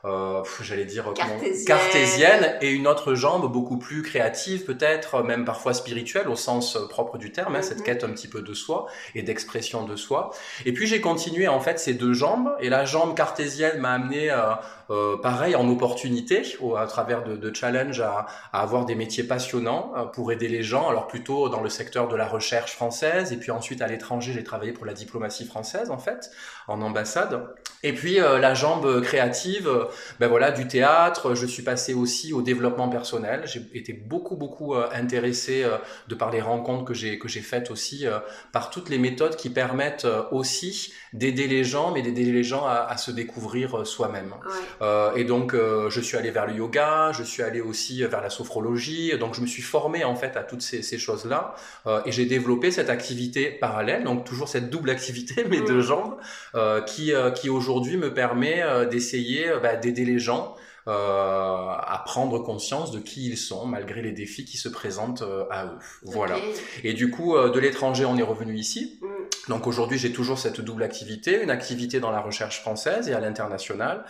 euh, 0.04 0.42
j'allais 0.60 0.84
dire 0.84 1.12
cartésienne. 1.14 1.64
cartésienne. 1.64 2.58
et 2.60 2.70
une 2.70 2.86
autre 2.86 3.14
jambe 3.14 3.50
beaucoup 3.50 3.78
plus 3.78 4.02
créative 4.02 4.64
peut-être, 4.64 5.22
même 5.22 5.44
parfois 5.44 5.72
spirituelle 5.72 6.28
au 6.28 6.36
sens 6.36 6.78
propre 6.88 7.16
du 7.16 7.32
terme, 7.32 7.56
hein, 7.56 7.62
cette 7.62 7.78
mhm. 7.78 7.84
quête 7.84 8.04
un 8.04 8.10
petit 8.10 8.28
peu 8.28 8.42
de 8.42 8.54
soi 8.54 8.86
et 9.14 9.22
d'expression 9.22 9.84
de 9.84 9.96
soi. 9.96 10.30
Et 10.66 10.72
puis 10.72 10.86
j'ai 10.86 11.00
continué 11.00 11.48
en 11.48 11.60
fait 11.60 11.78
ces 11.78 11.94
deux 11.94 12.12
jambes 12.12 12.54
et 12.60 12.68
la 12.68 12.84
jambe 12.84 13.16
cartésienne 13.16 13.80
m'a 13.80 13.92
amené 13.92 14.30
euh, 14.30 14.54
euh, 14.90 15.16
pareil 15.16 15.56
en 15.56 15.66
opportunité 15.70 16.42
au, 16.60 16.76
à 16.76 16.86
travers 16.86 17.24
de, 17.24 17.36
de 17.36 17.54
challenge 17.54 18.00
à, 18.00 18.26
à, 18.52 18.60
avoir 18.60 18.84
des 18.84 18.94
métiers 18.94 19.24
passionnants 19.24 19.92
euh, 19.96 20.04
pour 20.04 20.30
aider 20.30 20.46
les 20.46 20.62
gens 20.62 20.90
alors 20.90 21.06
plutôt 21.06 21.48
dans 21.48 21.62
le 21.62 21.70
secteur 21.70 22.06
de 22.06 22.16
la 22.16 22.28
recherche 22.28 22.74
française 22.74 23.32
et 23.32 23.38
puis 23.38 23.50
ensuite 23.50 23.80
à 23.80 23.86
l'étranger 23.86 24.34
j'ai 24.34 24.44
travaillé 24.44 24.72
pour 24.72 24.84
la 24.84 24.92
diplomatie 24.92 25.46
française 25.46 25.90
en 25.90 25.96
fait 25.96 26.30
en 26.68 26.82
ambassade 26.82 27.46
et 27.82 27.94
puis 27.94 28.20
euh, 28.20 28.38
la 28.38 28.52
jambe 28.52 29.00
créative 29.00 29.70
ben 30.20 30.28
voilà 30.28 30.50
du 30.50 30.66
théâtre 30.66 31.34
je 31.34 31.46
suis 31.46 31.62
passé 31.62 31.94
aussi 31.94 32.32
au 32.32 32.42
développement 32.42 32.88
personnel. 32.88 33.42
J'ai 33.46 33.62
été 33.74 33.92
beaucoup 33.92 34.36
beaucoup 34.36 34.74
intéressé 34.74 35.64
de 36.08 36.14
par 36.14 36.30
les 36.30 36.40
rencontres 36.40 36.84
que 36.84 36.94
j'ai 36.94 37.18
que 37.18 37.28
j'ai 37.28 37.40
faites 37.40 37.70
aussi 37.70 38.06
par 38.52 38.70
toutes 38.70 38.88
les 38.88 38.98
méthodes 38.98 39.36
qui 39.36 39.50
permettent 39.50 40.06
aussi 40.30 40.92
d'aider 41.12 41.46
les 41.46 41.64
gens 41.64 41.92
mais 41.92 42.02
d'aider 42.02 42.24
les 42.24 42.44
gens 42.44 42.66
à, 42.66 42.86
à 42.88 42.96
se 42.96 43.10
découvrir 43.10 43.86
soi-même. 43.86 44.34
Euh, 44.82 45.14
et 45.14 45.24
donc, 45.24 45.54
euh, 45.54 45.90
je 45.90 46.00
suis 46.00 46.16
allé 46.16 46.30
vers 46.30 46.46
le 46.46 46.54
yoga, 46.54 47.12
je 47.12 47.22
suis 47.22 47.42
allé 47.42 47.60
aussi 47.60 48.02
vers 48.02 48.20
la 48.20 48.30
sophrologie. 48.30 49.16
Donc, 49.18 49.34
je 49.34 49.40
me 49.40 49.46
suis 49.46 49.62
formé 49.62 50.04
en 50.04 50.14
fait 50.14 50.36
à 50.36 50.42
toutes 50.42 50.62
ces, 50.62 50.82
ces 50.82 50.98
choses-là, 50.98 51.54
euh, 51.86 52.00
et 52.06 52.12
j'ai 52.12 52.26
développé 52.26 52.70
cette 52.70 52.90
activité 52.90 53.50
parallèle, 53.50 54.04
donc 54.04 54.24
toujours 54.24 54.48
cette 54.48 54.70
double 54.70 54.90
activité, 54.90 55.44
mes 55.48 55.60
deux 55.60 55.80
jambes, 55.80 56.16
qui, 56.86 57.12
qui 57.36 57.48
aujourd'hui 57.48 57.96
me 57.96 58.12
permet 58.12 58.62
d'essayer 58.90 59.46
bah, 59.62 59.76
d'aider 59.84 60.04
les 60.04 60.18
gens 60.18 60.56
euh, 60.86 60.92
à 60.92 62.02
prendre 62.04 62.40
conscience 62.40 62.90
de 62.90 62.98
qui 62.98 63.26
ils 63.26 63.38
sont 63.38 63.64
malgré 63.64 64.02
les 64.02 64.12
défis 64.12 64.44
qui 64.44 64.58
se 64.58 64.68
présentent 64.68 65.22
euh, 65.22 65.46
à 65.50 65.64
eux. 65.64 65.78
Voilà. 66.02 66.36
Et 66.82 66.92
du 66.92 67.10
coup, 67.10 67.36
euh, 67.36 67.50
de 67.50 67.58
l'étranger, 67.58 68.04
on 68.04 68.18
est 68.18 68.22
revenu 68.22 68.54
ici. 68.54 69.00
Mm. 69.00 69.06
Donc 69.48 69.66
aujourd'hui, 69.66 69.96
j'ai 69.96 70.12
toujours 70.12 70.38
cette 70.38 70.60
double 70.60 70.82
activité, 70.82 71.42
une 71.42 71.48
activité 71.48 72.00
dans 72.00 72.10
la 72.10 72.20
recherche 72.20 72.60
française 72.60 73.08
et 73.08 73.14
à 73.14 73.20
l'international, 73.20 74.04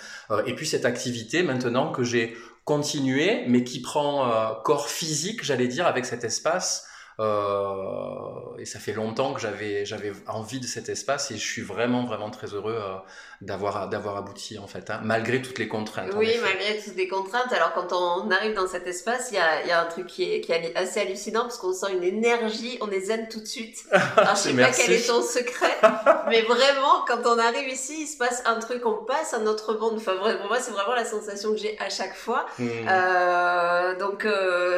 et 0.46 0.54
puis 0.54 0.66
cette 0.66 0.84
activité 0.84 1.42
maintenant 1.42 1.92
que 1.92 2.02
j'ai 2.02 2.36
continué, 2.64 3.44
mais 3.46 3.62
qui 3.64 3.80
prend 3.80 4.28
corps 4.64 4.88
physique, 4.88 5.44
j'allais 5.44 5.66
dire, 5.66 5.86
avec 5.86 6.06
cet 6.06 6.24
espace 6.24 6.86
euh, 7.20 8.56
et 8.58 8.64
ça 8.64 8.80
fait 8.80 8.92
longtemps 8.92 9.34
que 9.34 9.40
j'avais 9.40 9.86
j'avais 9.86 10.12
envie 10.26 10.58
de 10.58 10.66
cet 10.66 10.88
espace 10.88 11.30
et 11.30 11.36
je 11.36 11.46
suis 11.46 11.62
vraiment 11.62 12.04
vraiment 12.04 12.28
très 12.30 12.48
heureux 12.48 12.76
euh, 12.76 12.96
d'avoir 13.40 13.88
d'avoir 13.88 14.16
abouti 14.16 14.58
en 14.58 14.66
fait, 14.66 14.90
hein, 14.90 15.00
malgré 15.04 15.40
toutes 15.40 15.60
les 15.60 15.68
contraintes. 15.68 16.12
Oui, 16.16 16.34
malgré 16.42 16.76
toutes 16.82 16.96
les 16.96 17.06
contraintes. 17.06 17.52
Alors 17.52 17.72
quand 17.72 17.92
on 17.92 18.30
arrive 18.32 18.54
dans 18.54 18.66
cet 18.66 18.88
espace, 18.88 19.28
il 19.30 19.36
y 19.36 19.38
a, 19.38 19.64
y 19.64 19.70
a 19.70 19.80
un 19.80 19.84
truc 19.84 20.08
qui 20.08 20.24
est, 20.24 20.40
qui 20.40 20.50
est 20.50 20.76
assez 20.76 21.00
hallucinant 21.00 21.42
parce 21.42 21.58
qu'on 21.58 21.72
sent 21.72 21.92
une 21.92 22.02
énergie, 22.02 22.78
on 22.80 22.90
est 22.90 23.02
zen 23.02 23.28
tout 23.28 23.40
de 23.40 23.46
suite. 23.46 23.84
Alors 24.16 24.34
je 24.34 24.40
sais 24.40 24.54
pas 24.54 24.72
quel 24.72 24.92
est 24.92 25.06
ton 25.06 25.22
secret, 25.22 25.76
mais 26.28 26.42
vraiment 26.42 27.04
quand 27.06 27.24
on 27.26 27.38
arrive 27.38 27.68
ici, 27.68 28.02
il 28.02 28.06
se 28.08 28.16
passe 28.16 28.42
un 28.44 28.58
truc, 28.58 28.84
on 28.86 29.04
passe 29.04 29.34
à 29.34 29.38
notre 29.38 29.74
monde. 29.74 29.94
Enfin 29.96 30.16
pour 30.16 30.48
moi 30.48 30.58
c'est 30.58 30.72
vraiment 30.72 30.94
la 30.94 31.04
sensation 31.04 31.52
que 31.52 31.58
j'ai 31.58 31.78
à 31.78 31.90
chaque 31.90 32.16
fois. 32.16 32.46
Hmm. 32.58 32.68
Euh, 32.88 33.98
donc 33.98 34.26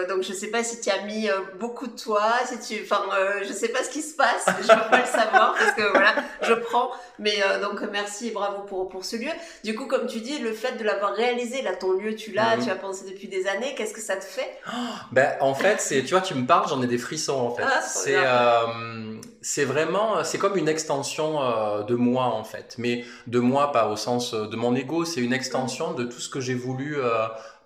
donc 0.08 0.22
je 0.22 0.34
sais 0.34 0.48
pas 0.48 0.62
si 0.62 0.82
tu 0.82 0.90
as 0.90 1.00
mis 1.02 1.30
beaucoup 1.58 1.86
de 1.86 1.96
toi 1.98 2.25
si 2.46 2.58
tu, 2.60 2.82
enfin, 2.82 3.02
euh, 3.14 3.42
je 3.46 3.52
sais 3.52 3.68
pas 3.68 3.82
ce 3.82 3.90
qui 3.90 4.02
se 4.02 4.14
passe, 4.14 4.46
je 4.60 4.62
veux 4.62 4.90
pas 4.90 5.00
le 5.00 5.06
savoir 5.06 5.54
parce 5.58 5.72
que 5.72 5.90
voilà, 5.90 6.14
je 6.42 6.52
prends. 6.54 6.90
Mais 7.18 7.42
euh, 7.42 7.60
donc 7.60 7.80
merci 7.90 8.28
et 8.28 8.30
bravo 8.30 8.62
pour 8.62 8.88
pour 8.88 9.04
ce 9.04 9.16
lieu. 9.16 9.30
Du 9.64 9.74
coup, 9.74 9.86
comme 9.86 10.06
tu 10.06 10.20
dis, 10.20 10.38
le 10.38 10.52
fait 10.52 10.72
de 10.78 10.84
l'avoir 10.84 11.14
réalisé, 11.14 11.62
là, 11.62 11.74
ton 11.74 11.92
lieu, 11.92 12.14
tu 12.14 12.32
l'as, 12.32 12.56
mhm. 12.56 12.64
tu 12.64 12.70
as 12.70 12.76
pensé 12.76 13.04
depuis 13.08 13.28
des 13.28 13.46
années. 13.46 13.74
Qu'est-ce 13.76 13.94
que 13.94 14.00
ça 14.00 14.16
te 14.16 14.24
fait? 14.24 14.58
Ben, 15.12 15.36
en 15.40 15.54
fait, 15.54 15.80
c'est, 15.80 16.02
tu 16.02 16.10
vois, 16.10 16.20
tu 16.20 16.34
me 16.34 16.46
parles, 16.46 16.68
j'en 16.68 16.82
ai 16.82 16.86
des 16.86 16.98
frissons 16.98 17.38
en 17.38 17.54
fait. 17.54 17.64
Ah, 17.64 17.80
c'est 17.82 18.16
euh, 18.16 19.16
c'est 19.42 19.64
vraiment, 19.64 20.24
c'est 20.24 20.38
comme 20.38 20.56
une 20.56 20.68
extension 20.68 21.38
de 21.82 21.94
moi 21.94 22.24
en 22.24 22.44
fait, 22.44 22.74
mais 22.78 23.04
de 23.26 23.38
moi 23.38 23.72
pas 23.72 23.88
au 23.88 23.96
sens 23.96 24.34
de 24.34 24.56
mon 24.56 24.74
ego, 24.74 25.04
c'est 25.04 25.20
une 25.20 25.32
extension 25.32 25.92
de 25.92 26.04
tout 26.04 26.20
ce 26.20 26.28
que 26.28 26.40
j'ai 26.40 26.54
voulu 26.54 26.98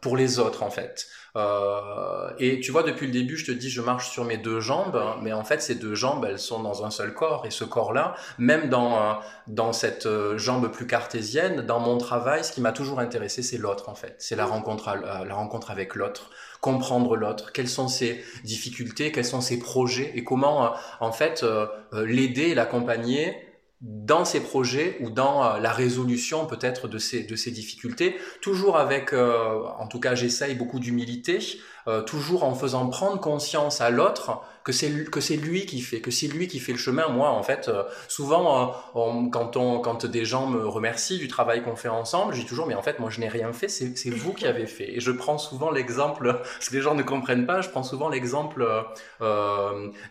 pour 0.01 0.17
les 0.17 0.39
autres 0.39 0.63
en 0.63 0.71
fait. 0.71 1.07
Euh, 1.37 2.31
et 2.39 2.61
tu 2.61 2.73
vois, 2.73 2.83
depuis 2.83 3.07
le 3.07 3.13
début, 3.13 3.37
je 3.37 3.47
te 3.47 3.53
dis, 3.53 3.71
je 3.71 3.81
marche 3.81 4.11
sur 4.11 4.25
mes 4.25 4.37
deux 4.37 4.61
jambes, 4.61 5.01
mais 5.23 5.33
en 5.33 5.45
fait, 5.45 5.63
ces 5.63 5.75
deux 5.75 5.95
jambes, 5.95 6.25
elles 6.29 6.39
sont 6.39 6.63
dans 6.63 6.85
un 6.85 6.91
seul 6.91 7.15
corps. 7.15 7.47
Et 7.47 7.51
ce 7.51 7.65
corps-là, 7.65 8.15
même 8.39 8.69
dans, 8.69 8.97
euh, 8.97 9.13
dans 9.47 9.73
cette 9.73 10.07
euh, 10.07 10.39
jambe 10.39 10.71
plus 10.71 10.87
cartésienne, 10.87 11.63
dans 11.63 11.81
mon 11.81 11.99
travail, 11.99 12.45
ce 12.45 12.53
qui 12.53 12.61
m'a 12.61 12.73
toujours 12.73 13.01
intéressé, 13.01 13.43
c'est 13.43 13.59
l'autre, 13.59 13.89
en 13.89 13.95
fait. 13.95 14.17
C'est 14.19 14.37
la 14.37 14.47
rencontre, 14.47 14.95
la 15.27 15.35
rencontre 15.35 15.71
avec 15.71 15.95
l'autre, 15.95 16.31
comprendre 16.61 17.17
l'autre, 17.17 17.53
quelles 17.53 17.69
sont 17.69 17.89
ses 17.89 18.25
difficultés, 18.45 19.13
quels 19.13 19.25
sont 19.25 19.41
ses 19.41 19.59
projets, 19.59 20.13
et 20.15 20.25
comment, 20.25 20.73
en 21.01 21.13
fait, 21.13 21.45
l'aider 21.93 22.55
l'accompagner 22.55 23.50
dans 23.81 24.25
ces 24.25 24.41
projets 24.41 24.99
ou 25.01 25.11
dans 25.11 25.45
euh, 25.45 25.59
la 25.59 25.73
résolution 25.73 26.47
peut-être 26.47 26.87
de 26.87 26.99
ces, 26.99 27.23
de 27.23 27.35
difficultés, 27.35 28.17
toujours 28.43 28.77
avec, 28.77 29.13
euh, 29.13 29.63
en 29.79 29.87
tout 29.87 30.01
cas 30.01 30.15
j'essaye 30.15 30.55
beaucoup 30.55 30.81
d'humilité, 30.81 31.39
euh, 31.89 32.03
toujours 32.03 32.45
en 32.45 32.55
faisant 32.55 32.87
prendre 32.89 33.19
conscience 33.21 33.81
à 33.81 33.91
l'autre 33.91 34.43
que 34.65 34.73
c'est 34.73 35.11
que 35.11 35.23
c'est 35.23 35.37
lui 35.37 35.65
qui 35.65 35.81
fait, 35.81 36.01
que 36.03 36.11
c'est 36.11 36.27
lui 36.27 36.47
qui 36.47 36.59
fait 36.59 36.73
le 36.73 36.79
chemin. 36.79 37.09
Moi, 37.09 37.31
en 37.31 37.43
fait, 37.43 37.69
euh, 37.69 37.85
souvent, 38.09 38.75
euh, 38.95 39.29
quand 39.33 39.57
on, 39.57 39.79
quand 39.81 40.05
des 40.05 40.27
gens 40.27 40.47
me 40.47 40.67
remercient 40.69 41.19
du 41.19 41.29
travail 41.29 41.63
qu'on 41.63 41.77
fait 41.77 41.89
ensemble, 41.89 42.35
je 42.35 42.41
dis 42.41 42.47
toujours, 42.47 42.67
mais 42.67 42.75
en 42.75 42.83
fait, 42.83 42.99
moi, 42.99 43.09
je 43.09 43.21
n'ai 43.21 43.29
rien 43.29 43.55
fait, 43.55 43.69
c'est, 43.69 44.11
vous 44.11 44.35
qui 44.35 44.47
avez 44.47 44.67
fait. 44.67 44.97
Et 44.97 45.01
je 45.01 45.11
prends 45.11 45.39
souvent 45.39 45.71
l'exemple, 45.71 46.41
parce 46.43 46.69
que 46.69 46.75
les 46.75 46.83
gens 46.83 46.95
ne 46.95 47.03
comprennent 47.03 47.47
pas, 47.47 47.63
je 47.63 47.71
prends 47.71 47.83
souvent 47.83 48.11
l'exemple 48.11 48.69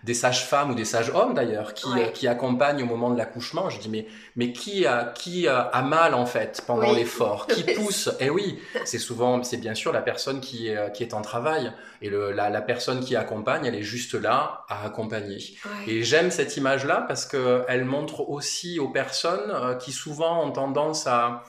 des 0.04 0.14
sages-femmes 0.14 0.72
ou 0.72 0.76
des 0.76 0.86
sages-hommes 0.86 1.36
d'ailleurs, 1.36 1.76
qui, 1.76 1.90
qui 2.16 2.28
accompagnent 2.28 2.82
au 2.82 2.88
moment 2.88 3.12
de 3.12 3.18
l'accouchement. 3.18 3.70
Je 3.70 3.80
dis, 3.80 3.90
mais, 3.90 4.08
mais 4.36 4.52
qui 4.52 4.88
a, 4.88 5.14
qui 5.16 5.48
a, 5.48 5.70
mal 5.84 6.14
en 6.14 6.26
fait 6.26 6.64
pendant 6.66 6.92
l'effort, 6.92 7.46
qui 7.46 7.64
pousse? 7.76 8.10
Eh 8.20 8.32
oui, 8.32 8.60
c'est 8.86 9.00
souvent, 9.00 9.44
c'est 9.44 9.58
bien 9.58 9.76
sûr 9.76 9.92
la 9.92 10.02
personne 10.02 10.40
qui 10.40 10.70
est, 10.70 10.92
qui 10.94 11.04
est 11.04 11.14
en 11.14 11.22
travail. 11.22 11.59
Et 12.02 12.10
le, 12.10 12.32
la, 12.32 12.50
la 12.50 12.62
personne 12.62 13.02
qui 13.02 13.16
accompagne, 13.16 13.66
elle 13.66 13.76
est 13.76 13.84
juste 13.84 14.14
là 14.14 14.66
à 14.70 14.86
accompagner. 14.86 15.40
Et 15.88 16.04
j'aime 16.04 16.32
cette 16.32 16.56
image-là 16.58 17.06
parce 17.08 17.26
qu'elle 17.26 17.86
montre 17.86 18.30
aussi 18.30 18.80
aux 18.80 18.90
personnes 18.90 19.52
euh, 19.52 19.76
qui 19.76 19.92
souvent 19.92 20.46
ont 20.46 20.52
tendance 20.52 21.08
à, 21.08 21.44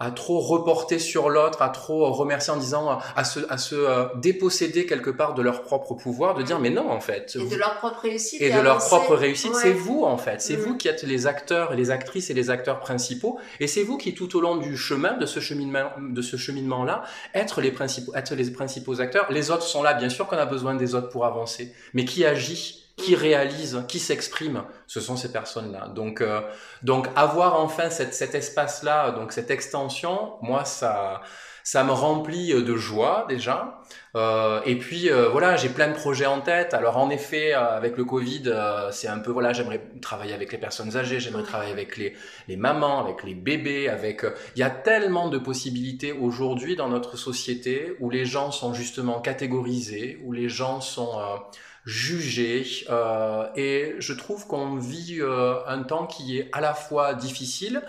à 0.00 0.12
trop 0.12 0.38
reporter 0.38 1.00
sur 1.00 1.28
l'autre, 1.28 1.60
à 1.60 1.70
trop 1.70 2.12
remercier 2.12 2.52
en 2.52 2.56
disant, 2.56 3.00
à 3.16 3.24
se, 3.24 3.40
à 3.48 3.58
se 3.58 3.74
euh, 3.74 4.04
déposséder 4.16 4.86
quelque 4.86 5.10
part 5.10 5.34
de 5.34 5.42
leur 5.42 5.62
propre 5.62 5.94
pouvoir, 5.94 6.34
de 6.34 6.42
dire 6.44 6.60
mais 6.60 6.70
non 6.70 6.88
en 6.88 7.00
fait. 7.00 7.36
Et 7.36 7.48
de 7.48 7.56
leur 7.56 7.78
propre 7.78 8.02
réussite. 8.02 8.40
Et, 8.40 8.50
de 8.50 8.60
leur 8.60 8.78
propre 8.78 9.16
réussite, 9.16 9.54
c'est 9.56 9.72
vous 9.72 10.04
en 10.04 10.16
fait. 10.16 10.40
C'est 10.40 10.56
mm. 10.56 10.60
vous 10.60 10.76
qui 10.76 10.86
êtes 10.86 11.02
les 11.02 11.26
acteurs, 11.26 11.74
les 11.74 11.90
actrices 11.90 12.30
et 12.30 12.34
les 12.34 12.48
acteurs 12.48 12.78
principaux. 12.78 13.40
Et 13.58 13.66
c'est 13.66 13.82
vous 13.82 13.98
qui 13.98 14.14
tout 14.14 14.36
au 14.36 14.40
long 14.40 14.56
du 14.56 14.76
chemin, 14.76 15.16
de 15.16 15.26
ce 15.26 15.40
cheminement, 15.40 15.90
de 15.98 16.22
ce 16.22 16.36
cheminement-là, 16.36 17.02
être 17.34 17.60
les 17.60 17.72
principaux, 17.72 18.14
être 18.14 18.34
les 18.36 18.50
principaux 18.52 19.00
acteurs. 19.00 19.26
Les 19.32 19.50
autres 19.50 19.64
sont 19.64 19.82
là, 19.82 19.94
bien 19.94 20.08
sûr 20.08 20.28
qu'on 20.28 20.36
a 20.36 20.46
besoin 20.46 20.74
des 20.74 20.94
autres 20.94 21.08
pour 21.08 21.26
avancer. 21.26 21.74
Mais 21.92 22.04
qui 22.04 22.24
agit 22.24 22.87
qui 22.98 23.14
réalisent, 23.14 23.84
qui 23.88 23.98
s'expriment, 23.98 24.64
ce 24.86 25.00
sont 25.00 25.16
ces 25.16 25.32
personnes-là. 25.32 25.88
Donc, 25.88 26.20
euh, 26.20 26.40
donc 26.82 27.08
avoir 27.16 27.60
enfin 27.60 27.90
cette, 27.90 28.12
cet 28.12 28.34
espace-là, 28.34 29.12
donc 29.12 29.32
cette 29.32 29.50
extension, 29.50 30.32
moi, 30.42 30.64
ça, 30.64 31.22
ça 31.62 31.84
me 31.84 31.92
remplit 31.92 32.52
de 32.54 32.76
joie 32.76 33.26
déjà. 33.28 33.80
Euh, 34.16 34.60
et 34.64 34.76
puis 34.76 35.10
euh, 35.10 35.28
voilà, 35.28 35.56
j'ai 35.56 35.68
plein 35.68 35.88
de 35.88 35.94
projets 35.94 36.26
en 36.26 36.40
tête. 36.40 36.74
Alors 36.74 36.96
en 36.96 37.10
effet, 37.10 37.54
euh, 37.54 37.76
avec 37.76 37.96
le 37.96 38.04
Covid, 38.04 38.44
euh, 38.46 38.90
c'est 38.90 39.06
un 39.06 39.18
peu 39.18 39.30
voilà, 39.30 39.52
j'aimerais 39.52 39.82
travailler 40.00 40.32
avec 40.32 40.50
les 40.50 40.58
personnes 40.58 40.96
âgées, 40.96 41.20
j'aimerais 41.20 41.42
travailler 41.42 41.70
avec 41.72 41.96
les, 41.98 42.14
les 42.48 42.56
mamans, 42.56 43.04
avec 43.04 43.22
les 43.22 43.34
bébés, 43.34 43.88
avec. 43.88 44.24
Il 44.56 44.60
y 44.60 44.62
a 44.62 44.70
tellement 44.70 45.28
de 45.28 45.38
possibilités 45.38 46.12
aujourd'hui 46.12 46.74
dans 46.74 46.88
notre 46.88 47.16
société 47.16 47.96
où 48.00 48.10
les 48.10 48.24
gens 48.24 48.50
sont 48.50 48.72
justement 48.74 49.20
catégorisés, 49.20 50.20
où 50.24 50.32
les 50.32 50.48
gens 50.48 50.80
sont 50.80 51.20
jugés. 51.88 52.66
et 53.56 53.94
je 53.98 54.12
trouve 54.12 54.46
qu'on 54.46 54.76
vit 54.76 55.20
un 55.66 55.82
temps 55.82 56.06
qui 56.06 56.38
est 56.38 56.50
à 56.52 56.60
la 56.60 56.74
fois 56.74 57.14
difficile 57.14 57.82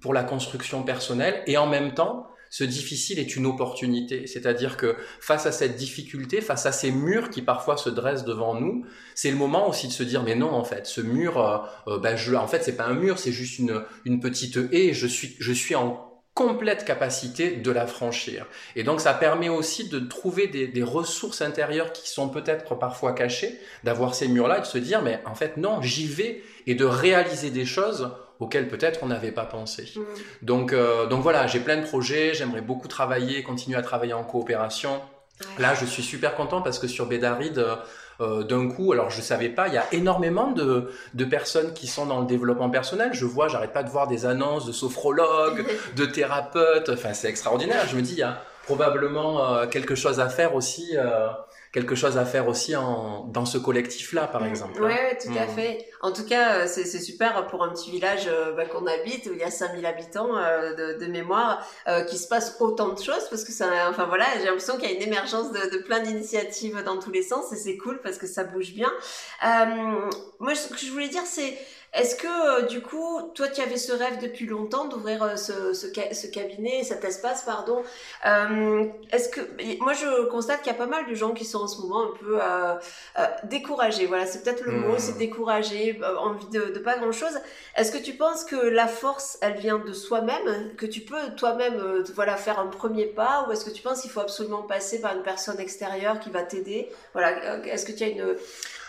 pour 0.00 0.12
la 0.12 0.22
construction 0.22 0.82
personnelle 0.82 1.42
et 1.46 1.56
en 1.56 1.66
même 1.66 1.94
temps 1.94 2.28
ce 2.50 2.64
difficile 2.64 3.18
est 3.18 3.36
une 3.36 3.46
opportunité. 3.46 4.26
C'est-à-dire 4.26 4.76
que 4.76 4.96
face 5.20 5.46
à 5.46 5.52
cette 5.52 5.76
difficulté, 5.76 6.40
face 6.40 6.66
à 6.66 6.72
ces 6.72 6.90
murs 6.90 7.30
qui 7.30 7.42
parfois 7.42 7.76
se 7.76 7.90
dressent 7.90 8.24
devant 8.24 8.54
nous, 8.54 8.86
c'est 9.14 9.30
le 9.30 9.36
moment 9.36 9.68
aussi 9.68 9.88
de 9.88 9.92
se 9.92 10.02
dire 10.02 10.22
mais 10.22 10.34
non 10.34 10.50
en 10.50 10.64
fait, 10.64 10.86
ce 10.86 11.00
mur, 11.00 11.38
euh, 11.38 11.58
euh 11.88 11.98
ben 11.98 12.16
je, 12.16 12.34
en 12.34 12.46
fait 12.46 12.62
c'est 12.62 12.76
pas 12.76 12.86
un 12.86 12.94
mur, 12.94 13.18
c'est 13.18 13.32
juste 13.32 13.58
une, 13.58 13.82
une 14.04 14.20
petite 14.20 14.58
haie. 14.72 14.92
Je 14.92 15.06
suis, 15.06 15.36
je 15.38 15.52
suis 15.52 15.74
en 15.74 16.05
complète 16.36 16.84
capacité 16.84 17.52
de 17.56 17.70
la 17.70 17.86
franchir. 17.86 18.44
Et 18.76 18.84
donc 18.84 19.00
ça 19.00 19.14
permet 19.14 19.48
aussi 19.48 19.88
de 19.88 19.98
trouver 19.98 20.48
des, 20.48 20.68
des 20.68 20.82
ressources 20.82 21.40
intérieures 21.40 21.92
qui 21.92 22.10
sont 22.10 22.28
peut-être 22.28 22.74
parfois 22.74 23.14
cachées, 23.14 23.58
d'avoir 23.84 24.14
ces 24.14 24.28
murs-là 24.28 24.58
et 24.58 24.60
de 24.60 24.66
se 24.66 24.76
dire 24.76 25.00
mais 25.02 25.20
en 25.24 25.34
fait 25.34 25.56
non, 25.56 25.80
j'y 25.80 26.06
vais 26.06 26.42
et 26.66 26.74
de 26.74 26.84
réaliser 26.84 27.50
des 27.50 27.64
choses 27.64 28.10
auxquels 28.38 28.68
peut-être 28.68 29.00
on 29.02 29.06
n'avait 29.06 29.32
pas 29.32 29.46
pensé. 29.46 29.90
Mm. 29.96 30.02
Donc, 30.42 30.72
euh, 30.74 31.06
donc 31.06 31.22
voilà, 31.22 31.46
j'ai 31.46 31.60
plein 31.60 31.78
de 31.78 31.86
projets, 31.86 32.34
j'aimerais 32.34 32.60
beaucoup 32.60 32.86
travailler, 32.86 33.42
continuer 33.42 33.78
à 33.78 33.82
travailler 33.82 34.12
en 34.12 34.24
coopération. 34.24 35.00
Là, 35.58 35.74
je 35.74 35.86
suis 35.86 36.02
super 36.02 36.34
content 36.34 36.60
parce 36.62 36.78
que 36.78 36.86
sur 36.86 37.06
Bédaride, 37.06 37.64
euh, 38.20 38.42
d'un 38.42 38.68
coup, 38.68 38.92
alors 38.92 39.10
je 39.10 39.20
savais 39.20 39.48
pas, 39.48 39.68
il 39.68 39.74
y 39.74 39.78
a 39.78 39.86
énormément 39.92 40.52
de, 40.52 40.90
de 41.14 41.24
personnes 41.24 41.72
qui 41.74 41.86
sont 41.86 42.06
dans 42.06 42.20
le 42.20 42.26
développement 42.26 42.70
personnel. 42.70 43.10
Je 43.12 43.24
vois, 43.24 43.48
j'arrête 43.48 43.72
pas 43.72 43.82
de 43.82 43.90
voir 43.90 44.06
des 44.08 44.26
annonces 44.26 44.66
de 44.66 44.72
sophrologues, 44.72 45.64
de 45.96 46.06
thérapeutes. 46.06 46.88
Enfin, 46.88 47.12
c'est 47.12 47.28
extraordinaire. 47.28 47.86
Je 47.88 47.96
me 47.96 48.02
dis, 48.02 48.12
il 48.12 48.18
y 48.18 48.22
a 48.22 48.42
probablement 48.64 49.44
euh, 49.44 49.66
quelque 49.66 49.94
chose 49.94 50.18
à 50.18 50.28
faire 50.28 50.54
aussi 50.54 50.96
quelque 51.76 51.94
chose 51.94 52.16
à 52.16 52.24
faire 52.24 52.48
aussi 52.48 52.74
en, 52.74 53.24
dans 53.24 53.44
ce 53.44 53.58
collectif-là, 53.58 54.28
par 54.28 54.40
mm. 54.40 54.46
exemple. 54.46 54.82
Oui, 54.82 54.92
hein. 54.92 55.16
tout 55.22 55.38
à 55.38 55.44
mm. 55.44 55.48
fait. 55.54 55.86
En 56.06 56.12
tout 56.12 56.24
cas, 56.24 56.60
euh, 56.60 56.66
c'est 56.68 57.00
super 57.00 57.48
pour 57.48 57.64
un 57.64 57.70
petit 57.70 57.90
village 57.90 58.28
euh, 58.28 58.52
bah, 58.52 58.64
qu'on 58.64 58.86
habite, 58.86 59.26
où 59.26 59.32
il 59.32 59.40
y 59.40 59.42
a 59.42 59.50
5000 59.50 59.84
habitants 59.84 60.36
euh, 60.36 60.72
de, 60.72 61.04
de, 61.04 61.10
mémoire, 61.10 61.66
euh, 61.88 62.04
qu'il 62.04 62.20
se 62.20 62.28
passe 62.28 62.58
autant 62.60 62.90
de 62.90 63.02
choses, 63.02 63.28
parce 63.28 63.42
que 63.42 63.50
ça, 63.50 63.66
enfin 63.90 64.04
voilà, 64.04 64.24
j'ai 64.38 64.44
l'impression 64.44 64.76
qu'il 64.76 64.88
y 64.88 64.92
a 64.92 64.94
une 64.94 65.02
émergence 65.02 65.50
de, 65.50 65.68
de 65.68 65.78
plein 65.78 65.98
d'initiatives 65.98 66.80
dans 66.84 67.00
tous 67.00 67.10
les 67.10 67.22
sens, 67.22 67.52
et 67.52 67.56
c'est 67.56 67.76
cool 67.76 68.00
parce 68.02 68.18
que 68.18 68.28
ça 68.28 68.44
bouge 68.44 68.72
bien. 68.72 68.92
moi, 70.38 70.54
ce 70.54 70.68
que 70.68 70.78
je 70.78 70.92
voulais 70.92 71.08
dire, 71.08 71.26
c'est 71.26 71.58
est-ce 71.96 72.14
que 72.14 72.26
euh, 72.26 72.66
du 72.66 72.82
coup, 72.82 73.22
toi, 73.34 73.48
tu 73.48 73.62
avais 73.62 73.78
ce 73.78 73.92
rêve 73.92 74.18
depuis 74.20 74.44
longtemps 74.44 74.86
d'ouvrir 74.86 75.22
euh, 75.22 75.36
ce, 75.36 75.72
ce, 75.72 75.86
ce, 75.86 76.26
cabinet, 76.26 76.84
cet 76.84 77.04
espace, 77.04 77.42
pardon. 77.42 77.82
Euh, 78.26 78.84
est-ce 79.12 79.30
que 79.30 79.40
moi, 79.80 79.94
je 79.94 80.26
constate 80.28 80.60
qu'il 80.60 80.72
y 80.72 80.74
a 80.74 80.78
pas 80.78 80.86
mal 80.86 81.06
de 81.08 81.14
gens 81.14 81.32
qui 81.32 81.46
sont 81.46 81.60
en 81.60 81.66
ce 81.66 81.80
moment 81.80 82.02
un 82.02 82.16
peu 82.18 82.38
découragés. 83.44 84.06
Voilà, 84.06 84.26
c'est 84.26 84.42
peut-être 84.42 84.64
le 84.64 84.72
mot, 84.72 84.94
hmm. 84.94 84.98
c'est 84.98 85.16
découragé, 85.96 86.16
envie 86.18 86.46
de, 86.48 86.78
pas 86.78 86.98
grand-chose. 86.98 87.38
Est-ce 87.76 87.92
que 87.92 87.98
tu 87.98 88.14
penses 88.14 88.44
que 88.44 88.56
la 88.56 88.86
force, 88.86 89.38
elle 89.40 89.56
vient 89.56 89.78
de 89.78 89.92
soi-même, 89.92 90.74
que 90.76 90.86
tu 90.86 91.00
peux 91.00 91.34
toi-même, 91.36 92.02
voilà, 92.14 92.36
faire 92.36 92.58
un 92.58 92.66
premier 92.66 93.06
pas, 93.06 93.46
ou 93.46 93.52
est-ce 93.52 93.64
que 93.64 93.70
tu 93.70 93.82
penses 93.82 94.02
qu'il 94.02 94.10
faut 94.10 94.20
absolument 94.20 94.62
passer 94.62 95.00
par 95.00 95.14
une 95.16 95.22
personne 95.22 95.58
extérieure 95.60 96.20
qui 96.20 96.30
va 96.30 96.42
t'aider? 96.42 96.90
Voilà, 97.12 97.64
est-ce 97.66 97.86
que 97.86 97.92
tu 97.92 98.04
as 98.04 98.08
une 98.08 98.36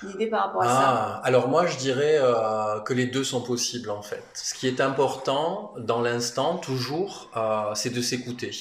idée 0.03 0.27
par 0.27 0.45
rapport 0.45 0.63
à 0.63 0.65
ça? 0.65 0.79
Ah, 0.79 1.21
Alors 1.23 1.47
moi, 1.47 1.65
je 1.65 1.77
dirais 1.77 2.17
euh, 2.19 2.79
que 2.81 2.93
les 2.93 3.05
deux 3.05 3.23
sont 3.23 3.41
possibles 3.41 3.89
en 3.89 4.01
fait. 4.01 4.23
Ce 4.33 4.53
qui 4.53 4.67
est 4.67 4.81
important 4.81 5.73
dans 5.77 6.01
l'instant, 6.01 6.57
toujours, 6.57 7.29
euh, 7.35 7.73
c'est 7.75 7.89
de 7.89 8.01
s'écouter, 8.01 8.51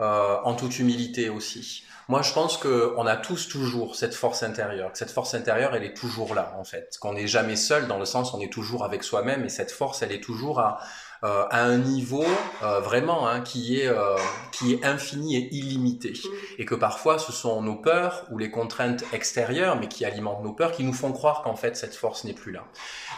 euh, 0.00 0.36
en 0.44 0.54
toute 0.54 0.78
humilité 0.78 1.28
aussi. 1.28 1.84
Moi, 2.08 2.22
je 2.22 2.32
pense 2.32 2.56
que 2.56 2.94
on 2.96 3.06
a 3.06 3.16
tous 3.16 3.48
toujours 3.48 3.94
cette 3.94 4.14
force 4.14 4.42
intérieure. 4.42 4.90
Cette 4.94 5.10
force 5.10 5.34
intérieure, 5.34 5.74
elle 5.74 5.84
est 5.84 5.94
toujours 5.94 6.34
là, 6.34 6.54
en 6.58 6.64
fait. 6.64 6.96
Qu'on 6.98 7.12
n'est 7.12 7.26
jamais 7.26 7.56
seul, 7.56 7.86
dans 7.86 7.98
le 7.98 8.06
sens, 8.06 8.32
on 8.32 8.40
est 8.40 8.52
toujours 8.52 8.82
avec 8.84 9.04
soi-même, 9.04 9.44
et 9.44 9.50
cette 9.50 9.70
force, 9.70 10.00
elle 10.00 10.12
est 10.12 10.22
toujours 10.22 10.58
à, 10.58 10.80
euh, 11.24 11.46
à 11.50 11.64
un 11.64 11.78
niveau 11.78 12.24
euh, 12.62 12.78
vraiment 12.78 13.28
hein, 13.28 13.40
qui 13.40 13.80
est 13.80 13.88
euh, 13.88 14.16
qui 14.52 14.72
est 14.72 14.84
infini 14.84 15.34
et 15.36 15.52
illimité 15.52 16.12
et 16.58 16.64
que 16.64 16.76
parfois 16.76 17.18
ce 17.18 17.32
sont 17.32 17.60
nos 17.60 17.74
peurs 17.74 18.24
ou 18.30 18.38
les 18.38 18.52
contraintes 18.52 19.02
extérieures 19.12 19.74
mais 19.80 19.88
qui 19.88 20.04
alimentent 20.04 20.44
nos 20.44 20.52
peurs 20.52 20.70
qui 20.70 20.84
nous 20.84 20.92
font 20.92 21.10
croire 21.10 21.42
qu'en 21.42 21.56
fait 21.56 21.76
cette 21.76 21.96
force 21.96 22.22
n'est 22.22 22.34
plus 22.34 22.52
là 22.52 22.62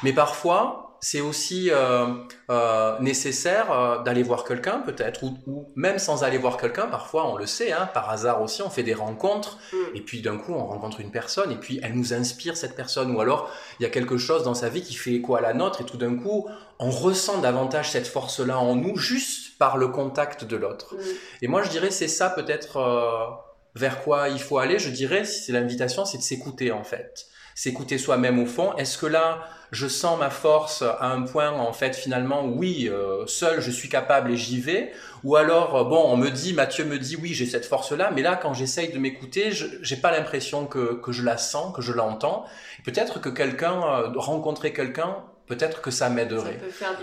mais 0.03 0.15
parfois 0.15 0.90
c'est 1.01 1.21
aussi 1.21 1.71
euh, 1.71 2.07
euh, 2.51 2.99
nécessaire 3.01 3.73
euh, 3.73 4.03
d'aller 4.03 4.23
voir 4.23 4.45
quelqu'un 4.45 4.81
peut-être, 4.81 5.23
ou, 5.23 5.37
ou, 5.47 5.73
même 5.75 5.99
sans 5.99 6.25
aller 6.25 6.39
voir 6.39 6.59
quelqu'un, 6.59 6.87
parfois 6.87 7.27
on 7.27 7.37
le 7.37 7.47
sait, 7.47 7.73
hein, 7.73 7.89
par 7.93 8.11
hasard 8.11 8.43
aussi, 8.43 8.63
on 8.63 8.71
fait 8.71 8.83
des 8.83 8.95
rencontres, 8.95 9.59
mm. 9.73 9.77
et 9.95 10.01
puis 10.03 10.21
d'un 10.21 10.37
coup 10.37 10.53
on 10.53 10.67
rencontre 10.67 11.01
une 11.01 11.11
personne, 11.11 11.51
et 11.51 11.57
puis 11.57 11.81
elle 11.83 11.95
nous 11.95 12.13
inspire 12.13 12.57
cette 12.57 12.77
personne, 12.77 13.15
ou 13.15 13.21
alors 13.21 13.51
il 13.79 13.83
y 13.83 13.87
a 13.87 13.89
quelque 13.89 14.19
chose 14.19 14.45
dans 14.45 14.55
sa 14.55 14.69
vie 14.69 14.83
qui 14.83 14.95
fait 14.95 15.15
écho 15.15 15.35
à 15.35 15.41
la 15.41 15.55
nôtre, 15.55 15.81
et 15.81 15.85
tout 15.85 15.97
d'un 15.97 16.17
coup 16.17 16.47
on 16.79 16.91
ressent 16.91 17.39
davantage 17.41 17.91
cette 17.91 18.07
force-là 18.07 18.59
en 18.59 18.77
nous, 18.77 18.97
juste 18.97 19.59
par 19.59 19.79
le 19.79 19.89
contact 19.89 20.45
de 20.45 20.57
l'autre. 20.57 20.95
Mm. 20.95 20.99
Et 21.43 21.49
moi 21.49 21.63
je 21.63 21.71
dirais 21.71 21.91
c'est 21.91 22.09
ça 22.09 22.29
peut-être 22.29 23.41
vers 23.75 24.03
quoi 24.03 24.29
il 24.29 24.41
faut 24.41 24.59
aller, 24.59 24.79
je 24.79 24.91
dirais, 24.91 25.25
si 25.25 25.45
c'est 25.45 25.53
l'invitation, 25.53 26.05
c'est 26.05 26.19
de 26.19 26.23
s'écouter 26.23 26.73
en 26.73 26.85
fait. 26.85 27.27
S'écouter 27.63 27.99
soi-même 27.99 28.39
au 28.39 28.47
fond. 28.47 28.75
Est-ce 28.79 28.97
que 28.97 29.05
là, 29.05 29.47
je 29.71 29.87
sens 29.87 30.19
ma 30.19 30.31
force 30.31 30.81
à 30.81 31.13
un 31.13 31.21
point 31.21 31.51
en 31.51 31.75
fait 31.75 31.95
finalement 31.95 32.47
oui 32.47 32.89
euh, 32.91 33.27
seul 33.27 33.61
je 33.61 33.71
suis 33.71 33.91
capable 33.91 34.31
et 34.31 34.37
j'y 34.39 34.59
vais? 34.63 34.93
Ou 35.25 35.37
alors 35.37 35.77
euh, 35.77 35.85
bon 35.85 36.03
on 36.07 36.17
me 36.17 36.31
dit 36.31 36.55
Mathieu 36.55 36.87
me 36.87 36.99
dit 36.99 37.17
oui 37.21 37.35
j'ai 37.35 37.45
cette 37.45 37.67
force 37.67 37.93
là 37.93 38.11
mais 38.15 38.23
là 38.23 38.37
quand 38.37 38.55
j'essaye 38.55 38.91
de 38.95 38.99
m'écouter 38.99 39.53
je 39.53 39.67
j'ai 39.83 39.97
pas 39.97 40.11
l'impression 40.11 40.65
que, 40.65 40.95
que 40.95 41.13
je 41.13 41.23
la 41.23 41.37
sens 41.37 41.77
que 41.77 41.83
je 41.83 41.93
l'entends 41.93 42.47
peut-être 42.83 43.21
que 43.21 43.29
quelqu'un 43.29 43.77
euh, 43.83 44.09
rencontrer 44.17 44.73
quelqu'un 44.73 45.19
peut-être 45.51 45.83
que 45.83 45.91
ça 45.91 46.09
m'aiderait. 46.09 46.61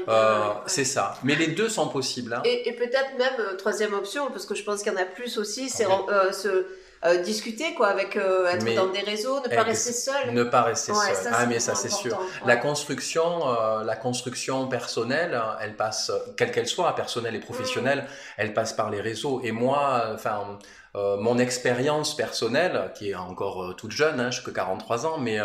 Euh, 0.07 0.53
c'est 0.65 0.85
ça. 0.85 1.15
Mais 1.23 1.35
les 1.35 1.47
deux 1.47 1.67
sont 1.67 1.89
possibles. 1.89 2.33
Hein. 2.33 2.41
Et, 2.45 2.69
et 2.69 2.71
peut-être 2.71 3.11
même, 3.17 3.57
troisième 3.57 3.93
option, 3.93 4.31
parce 4.31 4.45
que 4.45 4.55
je 4.55 4.63
pense 4.63 4.81
qu'il 4.81 4.93
y 4.93 4.95
en 4.95 4.99
a 4.99 5.05
plus 5.05 5.37
aussi, 5.37 5.69
c'est 5.69 5.85
euh, 5.85 6.31
ce 6.31 6.65
euh, 7.05 7.21
discuter 7.21 7.75
quoi 7.75 7.89
avec 7.89 8.15
euh, 8.15 8.47
être 8.47 8.65
dans 8.75 8.87
des 8.87 9.01
réseaux 9.01 9.39
ne 9.41 9.55
pas 9.55 9.61
rester 9.61 9.93
seul 9.93 10.33
ne 10.33 10.43
pas 10.43 10.63
rester 10.63 10.93
seul 10.95 11.31
ah 11.31 11.45
mais 11.45 11.59
ça 11.59 11.75
c'est 11.75 11.91
sûr 11.91 12.19
la 12.43 12.57
construction 12.57 13.47
euh, 13.47 13.83
la 13.83 13.95
construction 13.95 14.67
personnelle 14.67 15.39
elle 15.61 15.75
passe 15.75 16.11
quelle 16.37 16.51
qu'elle 16.51 16.67
soit 16.67 16.95
personnelle 16.95 17.35
et 17.35 17.39
professionnelle 17.39 17.99
mm. 17.99 18.37
elle 18.37 18.53
passe 18.55 18.73
par 18.73 18.89
les 18.89 18.99
réseaux 18.99 19.41
et 19.43 19.51
moi 19.51 20.11
enfin 20.13 20.57
mon 20.95 21.37
expérience 21.37 22.15
personnelle, 22.15 22.91
qui 22.95 23.11
est 23.11 23.15
encore 23.15 23.75
toute 23.75 23.91
jeune, 23.91 24.19
hein, 24.19 24.31
je 24.31 24.41
que 24.41 24.49
43 24.49 25.05
ans, 25.05 25.19
mais 25.19 25.37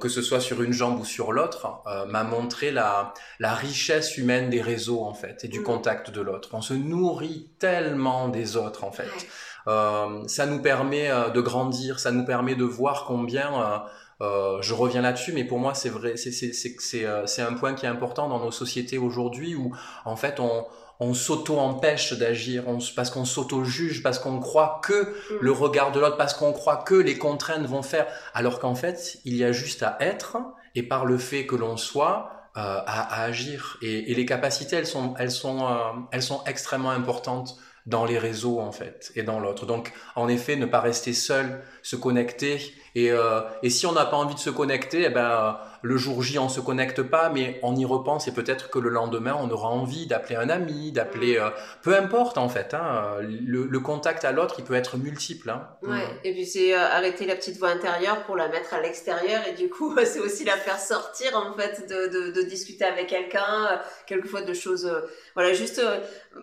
que 0.00 0.08
ce 0.08 0.22
soit 0.22 0.38
sur 0.38 0.62
une 0.62 0.72
jambe 0.72 1.00
ou 1.00 1.04
sur 1.04 1.32
l'autre, 1.32 1.82
m'a 2.06 2.22
montré 2.22 2.70
la, 2.70 3.12
la 3.40 3.54
richesse 3.54 4.16
humaine 4.18 4.50
des 4.50 4.62
réseaux 4.62 5.02
en 5.02 5.12
fait 5.12 5.44
et 5.44 5.48
du 5.48 5.58
mm. 5.58 5.64
contact 5.64 6.10
de 6.12 6.20
l'autre. 6.20 6.50
On 6.52 6.62
se 6.62 6.74
nourrit 6.74 7.50
tellement 7.58 8.28
des 8.28 8.56
autres 8.56 8.84
en 8.84 8.92
fait. 8.92 9.10
Euh, 9.10 9.53
ça 9.66 10.46
nous 10.46 10.60
permet 10.60 11.10
euh, 11.10 11.30
de 11.30 11.40
grandir, 11.40 11.98
ça 11.98 12.10
nous 12.10 12.24
permet 12.24 12.54
de 12.54 12.64
voir 12.64 13.04
combien 13.06 13.82
euh, 14.20 14.58
je 14.60 14.74
reviens 14.74 15.02
là-dessus, 15.02 15.32
mais 15.32 15.44
pour 15.44 15.58
moi, 15.58 15.74
c'est 15.74 15.88
vrai, 15.88 16.14
c'est 16.16 17.42
un 17.42 17.54
point 17.54 17.74
qui 17.74 17.86
est 17.86 17.88
important 17.88 18.28
dans 18.28 18.38
nos 18.38 18.50
sociétés 18.50 18.98
aujourd'hui 18.98 19.54
où, 19.54 19.74
en 20.04 20.16
fait, 20.16 20.38
on, 20.38 20.66
on 21.00 21.14
s'auto-empêche 21.14 22.12
d'agir, 22.14 22.64
parce 22.94 23.10
qu'on 23.10 23.24
s'auto-juge, 23.24 24.02
parce 24.02 24.18
qu'on 24.18 24.38
croit 24.38 24.80
que 24.82 25.02
mm. 25.02 25.38
le 25.40 25.52
regard 25.52 25.92
de 25.92 26.00
l'autre, 26.00 26.16
parce 26.16 26.34
qu'on 26.34 26.52
croit 26.52 26.76
que 26.76 26.94
les 26.94 27.18
contraintes 27.18 27.66
vont 27.66 27.82
faire, 27.82 28.06
alors 28.34 28.60
qu'en 28.60 28.74
fait, 28.74 29.18
il 29.24 29.36
y 29.36 29.44
a 29.44 29.52
juste 29.52 29.82
à 29.82 29.96
être, 30.00 30.36
et 30.74 30.82
par 30.82 31.04
le 31.04 31.18
fait 31.18 31.46
que 31.46 31.56
l'on 31.56 31.76
soit, 31.76 32.30
euh, 32.56 32.60
à, 32.60 33.22
à, 33.22 33.24
agir. 33.24 33.78
Et, 33.82 34.12
et, 34.12 34.14
les 34.14 34.26
capacités, 34.26 34.76
elles 34.76 34.86
sont, 34.86 35.14
elles 35.18 35.32
sont, 35.32 35.66
euh, 35.66 35.76
elles 36.12 36.22
sont 36.22 36.44
extrêmement 36.44 36.92
importantes 36.92 37.56
dans 37.86 38.04
les 38.04 38.18
réseaux 38.18 38.60
en 38.60 38.72
fait 38.72 39.12
et 39.14 39.22
dans 39.22 39.40
l'autre. 39.40 39.66
Donc 39.66 39.92
en 40.16 40.28
effet, 40.28 40.56
ne 40.56 40.66
pas 40.66 40.80
rester 40.80 41.12
seul, 41.12 41.62
se 41.82 41.96
connecter 41.96 42.74
Et, 42.94 43.10
euh, 43.10 43.40
et 43.62 43.70
si 43.70 43.86
on 43.86 43.92
n'a 43.92 44.04
pas 44.04 44.16
envie 44.16 44.34
de 44.34 44.40
se 44.40 44.50
connecter, 44.50 45.04
eh 45.06 45.08
ben, 45.08 45.58
le 45.84 45.98
jour 45.98 46.22
J, 46.22 46.38
on 46.38 46.48
se 46.48 46.60
connecte 46.60 47.02
pas, 47.02 47.28
mais 47.28 47.60
on 47.62 47.76
y 47.76 47.84
repense 47.84 48.26
et 48.26 48.32
peut-être 48.32 48.70
que 48.70 48.78
le 48.78 48.88
lendemain, 48.88 49.36
on 49.38 49.50
aura 49.50 49.68
envie 49.68 50.06
d'appeler 50.06 50.36
un 50.36 50.48
ami, 50.48 50.92
d'appeler, 50.92 51.36
euh, 51.36 51.50
peu 51.82 51.94
importe 51.94 52.38
en 52.38 52.48
fait. 52.48 52.72
Hein, 52.72 53.18
le, 53.20 53.66
le, 53.66 53.80
contact 53.80 54.24
à 54.24 54.32
l'autre, 54.32 54.54
il 54.58 54.64
peut 54.64 54.74
être 54.74 54.96
multiple. 54.96 55.50
Hein. 55.50 55.68
Ouais. 55.82 56.06
Et 56.24 56.32
puis 56.32 56.46
c'est 56.46 56.74
euh, 56.74 56.78
arrêter 56.78 57.26
la 57.26 57.36
petite 57.36 57.58
voix 57.58 57.68
intérieure 57.68 58.24
pour 58.24 58.34
la 58.34 58.48
mettre 58.48 58.72
à 58.72 58.80
l'extérieur 58.80 59.42
et 59.46 59.52
du 59.52 59.68
coup, 59.68 59.94
c'est 60.04 60.20
aussi 60.20 60.44
la 60.44 60.56
faire 60.56 60.78
sortir 60.78 61.36
en 61.36 61.54
fait, 61.54 61.86
de, 61.86 62.06
de, 62.06 62.30
de 62.30 62.42
discuter 62.42 62.86
avec 62.86 63.08
quelqu'un, 63.08 63.66
euh, 63.70 63.76
quelquefois 64.06 64.40
de 64.40 64.54
choses. 64.54 64.90
voilà, 65.34 65.52
juste. 65.52 65.82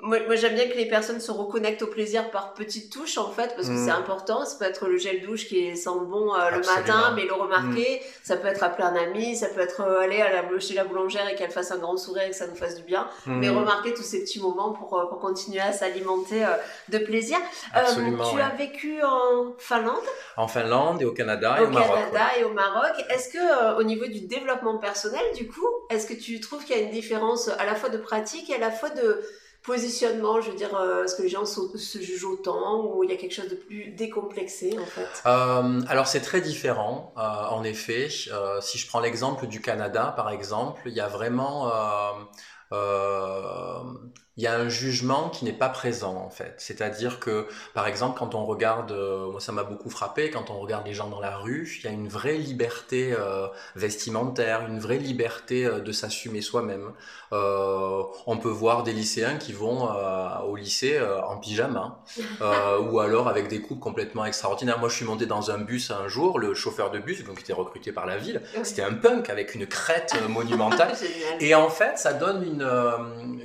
moi, 0.03 0.19
moi 0.27 0.35
j'aime 0.35 0.53
bien 0.53 0.69
que 0.69 0.77
les 0.77 0.87
personnes 0.87 1.19
se 1.19 1.31
reconnectent 1.31 1.81
au 1.81 1.87
plaisir 1.87 2.29
par 2.29 2.53
petites 2.53 2.93
touches 2.93 3.17
en 3.17 3.31
fait, 3.31 3.55
parce 3.55 3.69
que 3.69 3.73
mm. 3.73 3.85
c'est 3.85 3.91
important. 3.91 4.45
Ça 4.45 4.57
peut 4.59 4.65
être 4.65 4.87
le 4.87 4.97
gel 4.97 5.23
douche 5.23 5.47
qui 5.47 5.75
sent 5.75 5.89
bon 6.05 6.31
le 6.49 6.65
matin, 6.65 7.13
mais 7.15 7.25
le 7.25 7.33
remarquer. 7.33 8.01
Mm. 8.01 8.07
Ça 8.23 8.37
peut 8.37 8.47
être 8.47 8.63
appeler 8.63 8.87
un 8.87 8.95
ami 8.95 9.35
ça 9.35 9.47
peut 9.47 9.61
être 9.61 9.81
euh, 9.81 10.01
aller 10.01 10.21
à 10.21 10.31
la, 10.31 10.59
chez 10.59 10.73
la 10.73 10.83
boulangère 10.83 11.27
et 11.27 11.35
qu'elle 11.35 11.51
fasse 11.51 11.71
un 11.71 11.77
grand 11.77 11.97
sourire 11.97 12.23
et 12.23 12.29
que 12.29 12.35
ça 12.35 12.47
nous 12.47 12.55
fasse 12.55 12.75
du 12.75 12.83
bien. 12.83 13.07
Mhm. 13.25 13.39
Mais 13.39 13.49
remarquer 13.49 13.93
tous 13.93 14.03
ces 14.03 14.21
petits 14.21 14.39
moments 14.39 14.71
pour, 14.71 14.97
euh, 14.97 15.05
pour 15.05 15.19
continuer 15.19 15.59
à 15.59 15.73
s'alimenter 15.73 16.43
euh, 16.43 16.49
de 16.89 16.99
plaisir. 16.99 17.37
tu 17.73 18.39
as 18.39 18.55
vécu 18.57 19.01
en 19.03 19.53
Finlande? 19.57 19.95
En 20.37 20.47
Finlande 20.47 21.01
et 21.01 21.05
au 21.05 21.13
Canada 21.13 21.57
et 21.59 21.63
au, 21.63 21.69
Maroc. 21.69 21.89
Au 21.89 21.93
Canada 21.93 22.25
et 22.39 22.43
au 22.43 22.53
Maroc. 22.53 22.93
Est-ce 23.09 23.29
que 23.29 23.79
au 23.79 23.83
niveau 23.83 24.05
du 24.05 24.21
développement 24.21 24.77
personnel, 24.77 25.23
du 25.35 25.47
coup, 25.47 25.67
est-ce 25.89 26.07
que 26.07 26.13
tu 26.13 26.39
trouves 26.39 26.63
qu'il 26.63 26.75
y 26.75 26.79
a 26.79 26.83
une 26.83 26.91
différence 26.91 27.47
à 27.47 27.65
la 27.65 27.75
fois 27.75 27.89
de 27.89 27.97
pratique 27.97 28.49
et 28.49 28.55
à 28.55 28.59
la 28.59 28.71
fois 28.71 28.89
de 28.89 29.21
positionnement, 29.63 30.41
je 30.41 30.51
veux 30.51 30.57
dire, 30.57 30.75
euh, 30.75 31.03
est-ce 31.03 31.15
que 31.15 31.21
les 31.21 31.29
gens 31.29 31.45
se, 31.45 31.99
jugent 31.99 32.25
autant 32.25 32.83
ou 32.85 33.03
il 33.03 33.09
y 33.09 33.13
a 33.13 33.15
quelque 33.15 33.33
chose 33.33 33.49
de 33.49 33.55
plus 33.55 33.91
décomplexé 33.91 34.77
en 34.79 34.85
fait? 34.85 35.21
Euh, 35.25 35.81
Alors 35.87 36.07
c'est 36.07 36.21
très 36.21 36.41
différent, 36.41 37.13
euh, 37.17 37.21
en 37.21 37.63
effet. 37.63 38.09
si 38.09 38.77
je 38.77 38.87
prends 38.87 38.99
l'exemple 38.99 39.47
du 39.47 39.61
Canada, 39.61 40.13
par 40.15 40.29
exemple, 40.29 40.81
il 40.85 40.93
y 40.93 41.01
a 41.01 41.07
vraiment 41.07 41.71
il 44.41 44.45
y 44.45 44.47
a 44.47 44.55
un 44.55 44.69
jugement 44.69 45.29
qui 45.29 45.45
n'est 45.45 45.53
pas 45.53 45.69
présent 45.69 46.15
en 46.15 46.31
fait. 46.31 46.55
C'est-à-dire 46.57 47.19
que, 47.19 47.45
par 47.75 47.85
exemple, 47.85 48.17
quand 48.17 48.33
on 48.33 48.43
regarde, 48.43 48.91
euh, 48.91 49.29
moi 49.29 49.39
ça 49.39 49.51
m'a 49.51 49.63
beaucoup 49.63 49.91
frappé, 49.91 50.31
quand 50.31 50.49
on 50.49 50.59
regarde 50.59 50.87
les 50.87 50.95
gens 50.95 51.09
dans 51.09 51.19
la 51.19 51.37
rue, 51.37 51.71
il 51.77 51.85
y 51.85 51.87
a 51.87 51.91
une 51.91 52.07
vraie 52.07 52.37
liberté 52.37 53.13
euh, 53.15 53.45
vestimentaire, 53.75 54.65
une 54.67 54.79
vraie 54.79 54.97
liberté 54.97 55.67
euh, 55.67 55.79
de 55.79 55.91
s'assumer 55.91 56.41
soi-même. 56.41 56.91
on 57.31 58.37
peut 58.41 58.49
voir 58.49 58.81
des 58.81 58.93
lycéens 58.93 59.37
qui 59.37 59.53
vont 59.53 59.87
au 60.49 60.55
lycée 60.55 60.99
en 61.27 61.37
pyjama, 61.37 61.99
ou 62.89 62.99
alors 62.99 63.27
avec 63.27 63.47
des 63.47 63.61
coupes 63.61 63.79
complètement 63.79 64.25
extraordinaires. 64.25 64.79
Moi 64.79 64.89
je 64.89 64.95
suis 64.95 65.05
monté 65.05 65.27
dans 65.27 65.51
un 65.51 65.59
bus 65.59 65.91
un 65.91 66.07
jour, 66.07 66.39
le 66.39 66.53
chauffeur 66.53 66.91
de 66.91 66.99
bus, 66.99 67.23
donc 67.23 67.37
qui 67.37 67.43
était 67.43 67.53
recruté 67.53 67.91
par 67.91 68.05
la 68.05 68.17
ville, 68.17 68.41
c'était 68.63 68.81
un 68.81 68.93
punk 68.93 69.29
avec 69.29 69.55
une 69.55 69.65
crête 69.65 70.15
monumentale. 70.27 70.93
Et 71.39 71.55
en 71.55 71.69
fait, 71.69 71.97
ça 71.97 72.13
donne 72.13 72.43
une, 72.43 72.67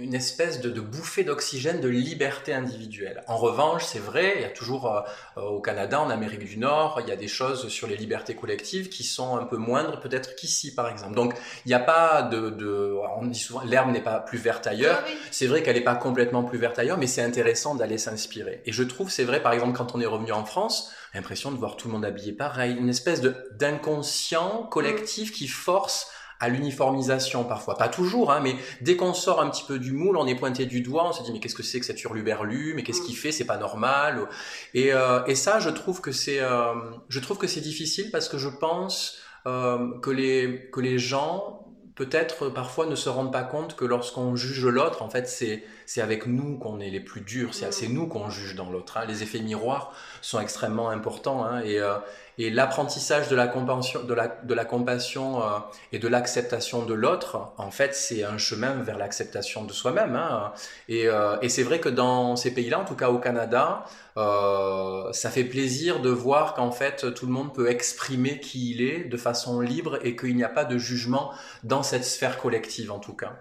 une 0.01 0.15
espèce 0.15 0.61
de 0.61 0.71
de 0.77 0.81
bouffée 0.87 1.25
d'oxygène, 1.25 1.81
de 1.81 1.89
liberté 1.89 2.55
individuelle. 2.55 3.23
En 3.27 3.37
revanche, 3.37 3.85
c'est 3.85 3.99
vrai, 3.99 4.35
il 4.37 4.43
y 4.43 4.45
a 4.45 4.51
toujours 4.51 4.91
euh, 4.91 5.01
euh, 5.37 5.43
au 5.43 5.61
Canada, 5.61 6.01
en 6.01 6.11
Amérique 6.11 6.45
du 6.45 6.59
Nord, 6.59 7.01
il 7.03 7.09
y 7.09 7.13
a 7.13 7.17
des 7.17 7.29
choses 7.29 7.69
sur 7.69 7.87
les 7.87 7.97
libertés 7.97 8.35
collectives 8.35 8.89
qui 8.89 9.05
sont 9.05 9.37
un 9.37 9.45
peu 9.45 9.57
moindres 9.57 10.01
peut-être 10.01 10.37
qu'ici, 10.37 10.75
par 10.75 10.89
exemple. 10.89 11.15
Donc, 11.15 11.35
il 11.65 11.69
n'y 11.69 11.75
a 11.75 11.81
pas 11.81 12.23
de, 12.23 12.51
de 12.51 12.95
on 13.19 13.27
dit 13.27 13.39
souvent, 13.39 13.63
l'herbe 13.63 13.91
n'est 13.91 14.03
pas 14.03 14.21
plus 14.21 14.39
verte 14.39 14.67
ailleurs. 14.67 15.03
Ah 15.05 15.11
c'est 15.31 15.47
vrai 15.47 15.63
qu'elle 15.63 15.77
n'est 15.77 15.85
pas 15.85 15.97
complètement 15.97 16.45
plus 16.45 16.59
verte 16.59 16.79
ailleurs, 16.79 16.99
mais 16.99 17.07
c'est 17.07 17.23
intéressant 17.23 17.75
d'aller 17.75 17.99
s'inspirer. 17.99 18.63
Et 18.65 18.73
je 18.73 18.83
trouve, 18.83 19.11
c'est 19.11 19.25
vrai, 19.25 19.43
par 19.43 19.53
exemple, 19.53 19.77
quand 19.77 19.95
on 19.95 20.01
est 20.01 20.07
revenu 20.07 20.33
en 20.33 20.45
France, 20.45 20.93
l'impression 21.15 21.51
de 21.51 21.57
voir 21.57 21.77
tout 21.77 21.89
le 21.89 21.95
monde 21.95 22.05
habillé 22.05 22.33
pareil, 22.33 22.77
une 22.77 22.89
espèce 22.89 23.23
d'inconscient 23.23 24.65
collectif 24.65 25.33
qui 25.33 25.49
force 25.49 26.11
à 26.39 26.49
l'uniformisation 26.49 27.45
parfois, 27.45 27.77
pas 27.77 27.89
toujours, 27.89 28.31
hein, 28.31 28.41
mais 28.43 28.57
dès 28.81 28.97
qu'on 28.97 29.15
sort 29.15 29.41
un 29.41 29.49
petit 29.49 29.65
peu 29.65 29.79
du 29.79 29.93
moule, 29.93 30.17
on 30.17 30.27
est 30.27 30.35
pointé 30.35 30.67
du 30.67 30.81
doigt, 30.81 31.09
on 31.09 31.13
se 31.13 31.23
dit 31.23 31.33
mais 31.33 31.41
qu'est-ce 31.41 31.55
que 31.55 31.63
c'est 31.63 31.81
que 31.81 31.87
cette 31.87 32.03
hurluberlu, 32.03 32.75
mais 32.75 32.83
qu'est-ce 32.83 33.03
mm. 33.03 33.07
qu'il 33.07 33.17
fait, 33.17 33.33
c'est 33.33 33.47
pas 33.47 33.57
normal. 33.57 34.29
Et, 34.75 34.93
euh, 34.93 35.25
et 35.27 35.35
ça, 35.35 35.61
je 35.61 35.71
trouve 35.71 36.01
que 36.01 36.13
c'est, 36.13 36.41
euh, 36.41 36.75
je 37.09 37.21
trouve 37.21 37.39
que 37.39 37.47
c'est 37.47 37.61
difficile 37.61 38.11
parce 38.11 38.29
que 38.29 38.39
je 38.39 38.49
pense 38.49 39.19
euh, 39.47 39.99
que 40.01 40.11
les 40.11 40.69
que 40.73 40.81
les 40.81 40.99
gens 40.99 41.67
peut-être 41.95 42.51
parfois 42.51 42.87
ne 42.87 42.95
se 42.95 43.09
rendent 43.09 43.33
pas 43.33 43.43
compte 43.43 43.75
que 43.75 43.85
lorsqu'on 43.85 44.37
juge 44.37 44.67
l'autre, 44.67 45.03
en 45.03 45.09
fait, 45.09 45.29
c'est 45.29 45.65
c'est 45.87 46.03
avec 46.03 46.27
nous 46.27 46.59
qu'on 46.59 46.81
est 46.81 46.91
les 46.91 47.01
plus 47.01 47.23
durs, 47.23 47.55
c'est 47.55 47.89
nous 47.89 48.07
qu'on 48.07 48.29
juge 48.29 48.55
dans 48.55 48.71
l'autre. 48.71 48.99
Hein. 48.99 49.07
Les 49.07 49.23
effets 49.23 49.41
miroirs 49.41 49.93
sont 50.21 50.41
extrêmement 50.41 50.91
importants 50.91 51.45
hein, 51.45 51.61
et 51.65 51.81
euh, 51.81 51.97
et 52.39 52.51
l'apprentissage 52.51 53.29
de 53.29 53.37
la 53.37 53.49
compassion, 53.49 54.03
de 54.03 54.13
la, 54.13 54.29
de 54.29 54.53
la 54.53 54.67
compassion 54.67 55.43
euh, 55.43 55.47
et 55.93 55.99
de 55.99 56.07
l'acceptation 56.07 56.85
de 56.85 56.93
l'autre, 56.93 57.53
en 57.57 57.71
fait, 57.71 57.95
c'est 57.95 58.25
un 58.25 58.37
chemin 58.37 58.75
vers 58.83 58.99
l'acceptation 58.99 59.65
de 59.65 59.73
soi-même. 59.73 60.15
Hein. 60.17 60.53
Et, 60.89 61.09
euh, 61.09 61.37
et 61.41 61.49
c'est 61.49 61.63
vrai 61.63 61.81
que 61.81 61.89
dans 61.89 62.37
ces 62.37 62.53
pays-là, 62.53 62.81
en 62.81 62.85
tout 62.85 62.95
cas 62.95 63.09
au 63.09 63.19
Canada, 63.19 63.87
euh, 64.19 65.13
ça 65.13 65.29
fait 65.29 65.45
plaisir 65.45 66.01
de 66.01 66.09
voir 66.09 66.55
qu'en 66.55 66.71
fait 66.71 67.13
tout 67.15 67.27
le 67.27 67.33
monde 67.33 67.53
peut 67.53 67.69
exprimer 67.69 68.41
qui 68.41 68.71
il 68.71 68.81
est 68.81 69.05
de 69.05 69.17
façon 69.19 69.61
libre 69.61 69.99
et 70.03 70.17
qu'il 70.17 70.35
n'y 70.37 70.45
a 70.45 70.49
pas 70.49 70.65
de 70.65 70.79
jugement 70.79 71.33
dans 71.65 71.83
cette 71.83 72.05
sphère 72.05 72.39
collective 72.39 72.91
en 72.91 72.99
tout 72.99 73.13
cas. 73.13 73.35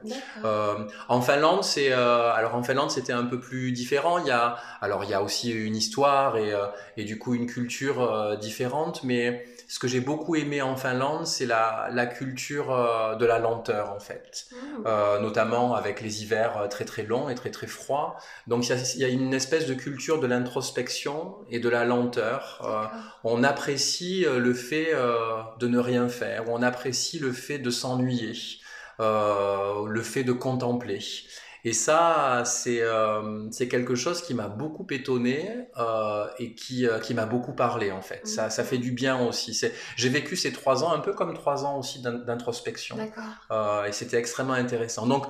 Euh, 0.44 0.76
en 1.08 1.22
Finlande, 1.22 1.64
c'est 1.64 1.94
euh, 1.94 2.34
alors 2.36 2.56
en 2.56 2.64
Finlande 2.64 2.92
c'était 2.92 3.14
un 3.14 3.26
peu 3.26 3.40
plus 3.40 3.72
différent. 3.72 4.20
Il 4.20 4.28
y 4.28 4.32
a 4.32 4.58
alors 4.82 5.04
il 5.04 5.10
y 5.10 5.14
a 5.14 5.22
aussi 5.22 5.52
une 5.52 5.76
histoire 5.76 6.38
et, 6.38 6.54
euh, 6.54 6.68
et 6.98 7.04
du 7.04 7.18
coup 7.18 7.34
une 7.34 7.48
culture 7.48 8.02
euh, 8.02 8.36
différente, 8.36 9.04
mais 9.04 9.46
ce 9.68 9.80
que 9.80 9.88
j'ai 9.88 10.00
beaucoup 10.00 10.36
aimé 10.36 10.62
en 10.62 10.76
Finlande, 10.76 11.26
c'est 11.26 11.46
la, 11.46 11.90
la 11.92 12.06
culture 12.06 12.72
euh, 12.72 13.16
de 13.16 13.26
la 13.26 13.40
lenteur 13.40 13.92
en 13.92 14.00
fait, 14.00 14.46
mmh. 14.52 14.56
euh, 14.86 15.20
notamment 15.20 15.74
avec 15.74 16.02
les 16.02 16.22
hivers 16.22 16.68
très 16.70 16.86
très 16.86 17.04
longs 17.04 17.30
et 17.30 17.36
très 17.36 17.50
très 17.50 17.68
froids. 17.68 18.18
Donc 18.48 18.68
il 18.68 18.70
y 18.70 18.74
a, 18.74 18.98
y 18.98 19.04
a, 19.04 19.08
une 19.08 19.34
espèce 19.34 19.66
de 19.66 19.74
culture 19.74 20.20
de 20.20 20.28
l'introspection 20.28 21.36
et 21.50 21.60
de 21.60 21.70
la 21.70 21.86
lenteur. 21.86 22.62
Euh, 22.64 22.98
on 23.24 23.44
apprécie 23.44 24.26
le 24.26 24.54
fait 24.54 24.94
de 25.60 25.68
ne 25.68 25.80
rien 25.80 26.10
faire, 26.10 26.44
on 26.48 26.62
apprécie 26.62 27.20
le 27.20 27.32
fait 27.32 27.58
de 27.58 27.70
s'ennuyer, 27.70 28.34
le 29.00 30.02
fait 30.04 30.24
de 30.24 30.32
contempler. 30.32 31.00
Et 31.66 31.74
ça, 31.74 32.44
c'est 32.46 32.82
euh, 32.82 33.50
c'est 33.52 33.68
quelque 33.68 33.96
chose 33.96 34.22
qui 34.22 34.34
m'a 34.34 34.48
beaucoup 34.48 34.88
étonné 34.92 35.68
euh, 35.78 36.28
et 36.40 36.56
qui, 36.56 36.88
euh, 36.88 37.00
qui 37.00 37.14
m'a 37.14 37.26
beaucoup 37.26 37.54
parlé 37.54 37.92
en 37.92 38.02
fait. 38.02 38.26
Ça, 38.26 38.50
ça 38.50 38.64
fait 38.64 38.78
du 38.78 38.92
bien 38.92 39.20
aussi. 39.28 39.60
J'ai 39.98 40.10
vécu 40.10 40.38
ces 40.38 40.54
trois 40.54 40.84
ans 40.84 40.94
un 40.94 41.00
peu 41.00 41.14
comme 41.14 41.34
trois 41.34 41.66
ans 41.66 41.78
aussi 41.78 42.02
d'introspection. 42.02 42.98
Et 43.88 43.92
c'était 43.92 44.18
extrêmement 44.18 44.54
intéressant. 44.54 45.08
Donc, 45.08 45.26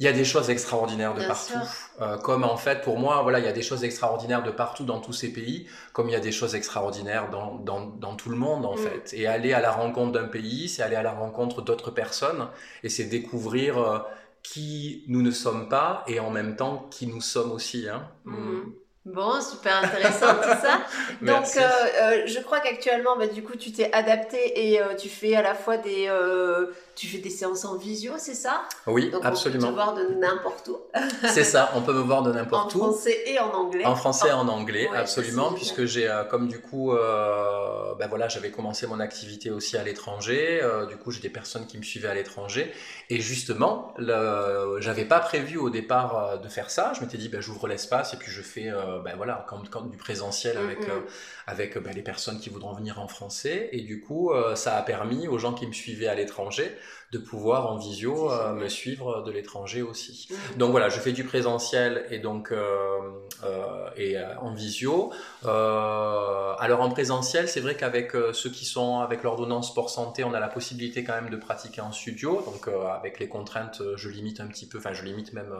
il 0.00 0.04
y 0.04 0.08
a 0.08 0.12
des 0.12 0.24
choses 0.24 0.48
extraordinaires 0.48 1.12
de 1.12 1.26
partout. 1.26 1.58
Euh, 2.00 2.16
comme 2.16 2.42
en 2.42 2.56
fait, 2.56 2.80
pour 2.80 2.98
moi, 2.98 3.20
voilà, 3.20 3.38
il 3.38 3.44
y 3.44 3.48
a 3.48 3.52
des 3.52 3.60
choses 3.60 3.84
extraordinaires 3.84 4.42
de 4.42 4.50
partout 4.50 4.84
dans 4.84 4.98
tous 4.98 5.12
ces 5.12 5.30
pays, 5.30 5.66
comme 5.92 6.08
il 6.08 6.12
y 6.12 6.16
a 6.16 6.20
des 6.20 6.32
choses 6.32 6.54
extraordinaires 6.54 7.28
dans, 7.28 7.56
dans, 7.56 7.84
dans 7.84 8.16
tout 8.16 8.30
le 8.30 8.36
monde 8.36 8.64
en 8.64 8.76
mm. 8.76 8.78
fait. 8.78 9.12
Et 9.12 9.26
aller 9.26 9.52
à 9.52 9.60
la 9.60 9.70
rencontre 9.70 10.12
d'un 10.12 10.26
pays, 10.26 10.70
c'est 10.70 10.82
aller 10.82 10.96
à 10.96 11.02
la 11.02 11.12
rencontre 11.12 11.60
d'autres 11.60 11.90
personnes 11.90 12.48
et 12.82 12.88
c'est 12.88 13.04
découvrir 13.04 13.76
euh, 13.76 13.98
qui 14.42 15.04
nous 15.08 15.22
ne 15.22 15.30
sommes 15.30 15.68
pas 15.68 16.04
et 16.06 16.20
en 16.20 16.30
même 16.30 16.56
temps 16.56 16.88
qui 16.90 17.06
nous 17.06 17.20
sommes 17.20 17.52
aussi. 17.52 17.88
Hein. 17.88 18.10
Mhm. 18.24 18.74
Bon, 19.06 19.40
super 19.40 19.82
intéressant 19.82 20.34
tout 20.34 20.60
ça. 20.60 20.82
Donc, 21.22 21.46
euh, 21.56 21.60
euh, 21.62 22.26
je 22.26 22.38
crois 22.40 22.60
qu'actuellement, 22.60 23.16
bah, 23.16 23.28
du 23.28 23.42
coup, 23.42 23.56
tu 23.56 23.72
t'es 23.72 23.90
adapté 23.94 24.68
et 24.68 24.82
euh, 24.82 24.94
tu 24.94 25.08
fais 25.08 25.34
à 25.34 25.40
la 25.40 25.54
fois 25.54 25.78
des, 25.78 26.10
tu 26.94 27.06
fais 27.06 27.16
des 27.16 27.30
séances 27.30 27.64
en 27.64 27.78
visio, 27.78 28.12
c'est 28.18 28.34
ça? 28.34 28.60
Oui, 28.86 29.10
absolument. 29.22 29.68
On 29.68 29.70
peut 29.70 29.76
te 29.78 29.82
voir 29.82 29.94
de 29.94 30.20
n'importe 30.20 30.68
où. 30.68 30.78
c'est 31.28 31.44
ça, 31.44 31.70
on 31.76 31.80
peut 31.80 31.94
me 31.94 32.02
voir 32.02 32.22
de 32.22 32.30
n'importe 32.30 32.74
où. 32.74 32.82
En 32.82 32.92
français 32.92 33.22
et 33.26 33.38
en 33.38 33.50
anglais. 33.54 33.86
En 33.86 33.96
français 33.96 34.28
et 34.28 34.32
en 34.32 34.48
anglais, 34.48 34.90
absolument, 34.94 35.52
puisque 35.52 35.86
j'ai, 35.86 36.06
comme 36.30 36.48
du 36.48 36.60
coup, 36.60 36.92
ben 36.92 38.06
voilà, 38.06 38.28
j'avais 38.28 38.50
commencé 38.50 38.86
mon 38.86 39.00
activité 39.00 39.50
aussi 39.50 39.78
à 39.78 39.82
l'étranger. 39.82 40.60
Du 40.90 40.98
coup, 40.98 41.10
j'ai 41.10 41.20
des 41.20 41.30
personnes 41.30 41.66
qui 41.66 41.78
me 41.78 41.82
suivaient 41.82 42.08
à 42.08 42.14
l'étranger. 42.14 42.70
Et 43.08 43.20
justement, 43.22 43.94
j'avais 44.78 45.06
pas 45.06 45.20
prévu 45.20 45.56
au 45.56 45.70
départ 45.70 46.38
de 46.38 46.48
faire 46.50 46.70
ça. 46.70 46.92
Je 46.94 47.00
m'étais 47.00 47.16
dit, 47.16 47.30
ben, 47.30 47.40
j'ouvre 47.40 47.66
l'espace 47.66 48.12
et 48.12 48.18
puis 48.18 48.30
je 48.30 48.42
fais, 48.42 48.70
euh, 48.90 49.00
ben 49.00 49.16
voilà, 49.16 49.44
comme, 49.48 49.68
comme 49.68 49.90
du 49.90 49.96
présentiel 49.96 50.56
avec, 50.58 50.80
mm-hmm. 50.80 51.02
avec 51.46 51.78
ben, 51.78 51.94
les 51.94 52.02
personnes 52.02 52.38
qui 52.38 52.50
voudront 52.50 52.74
venir 52.74 53.00
en 53.00 53.08
français. 53.08 53.68
Et 53.72 53.82
du 53.82 54.00
coup, 54.00 54.32
ça 54.54 54.76
a 54.76 54.82
permis 54.82 55.28
aux 55.28 55.38
gens 55.38 55.52
qui 55.52 55.66
me 55.66 55.72
suivaient 55.72 56.08
à 56.08 56.14
l'étranger 56.14 56.76
de 57.12 57.18
pouvoir 57.18 57.70
en 57.72 57.76
visio 57.76 58.30
euh, 58.30 58.52
me 58.52 58.68
suivre 58.68 59.22
de 59.22 59.32
l'étranger 59.32 59.82
aussi. 59.82 60.28
Mmh. 60.30 60.58
Donc 60.58 60.70
voilà, 60.70 60.88
je 60.88 61.00
fais 61.00 61.12
du 61.12 61.24
présentiel 61.24 62.06
et 62.10 62.20
donc 62.20 62.52
euh, 62.52 62.98
euh, 63.42 63.90
et 63.96 64.16
euh, 64.16 64.36
en 64.38 64.54
visio. 64.54 65.10
Euh, 65.44 66.54
alors 66.58 66.82
en 66.82 66.90
présentiel, 66.90 67.48
c'est 67.48 67.60
vrai 67.60 67.76
qu'avec 67.76 68.12
ceux 68.32 68.50
qui 68.50 68.64
sont 68.64 69.00
avec 69.00 69.24
l'ordonnance 69.24 69.68
sport 69.68 69.90
santé, 69.90 70.22
on 70.22 70.34
a 70.34 70.40
la 70.40 70.48
possibilité 70.48 71.02
quand 71.02 71.14
même 71.14 71.30
de 71.30 71.36
pratiquer 71.36 71.80
en 71.80 71.90
studio. 71.90 72.44
Donc 72.46 72.68
avec 72.68 73.18
les 73.18 73.28
contraintes, 73.28 73.82
je 73.96 74.08
limite 74.08 74.40
un 74.40 74.46
petit 74.46 74.66
peu, 74.66 74.78
enfin 74.78 74.92
je 74.92 75.04
limite 75.04 75.32
même 75.32 75.52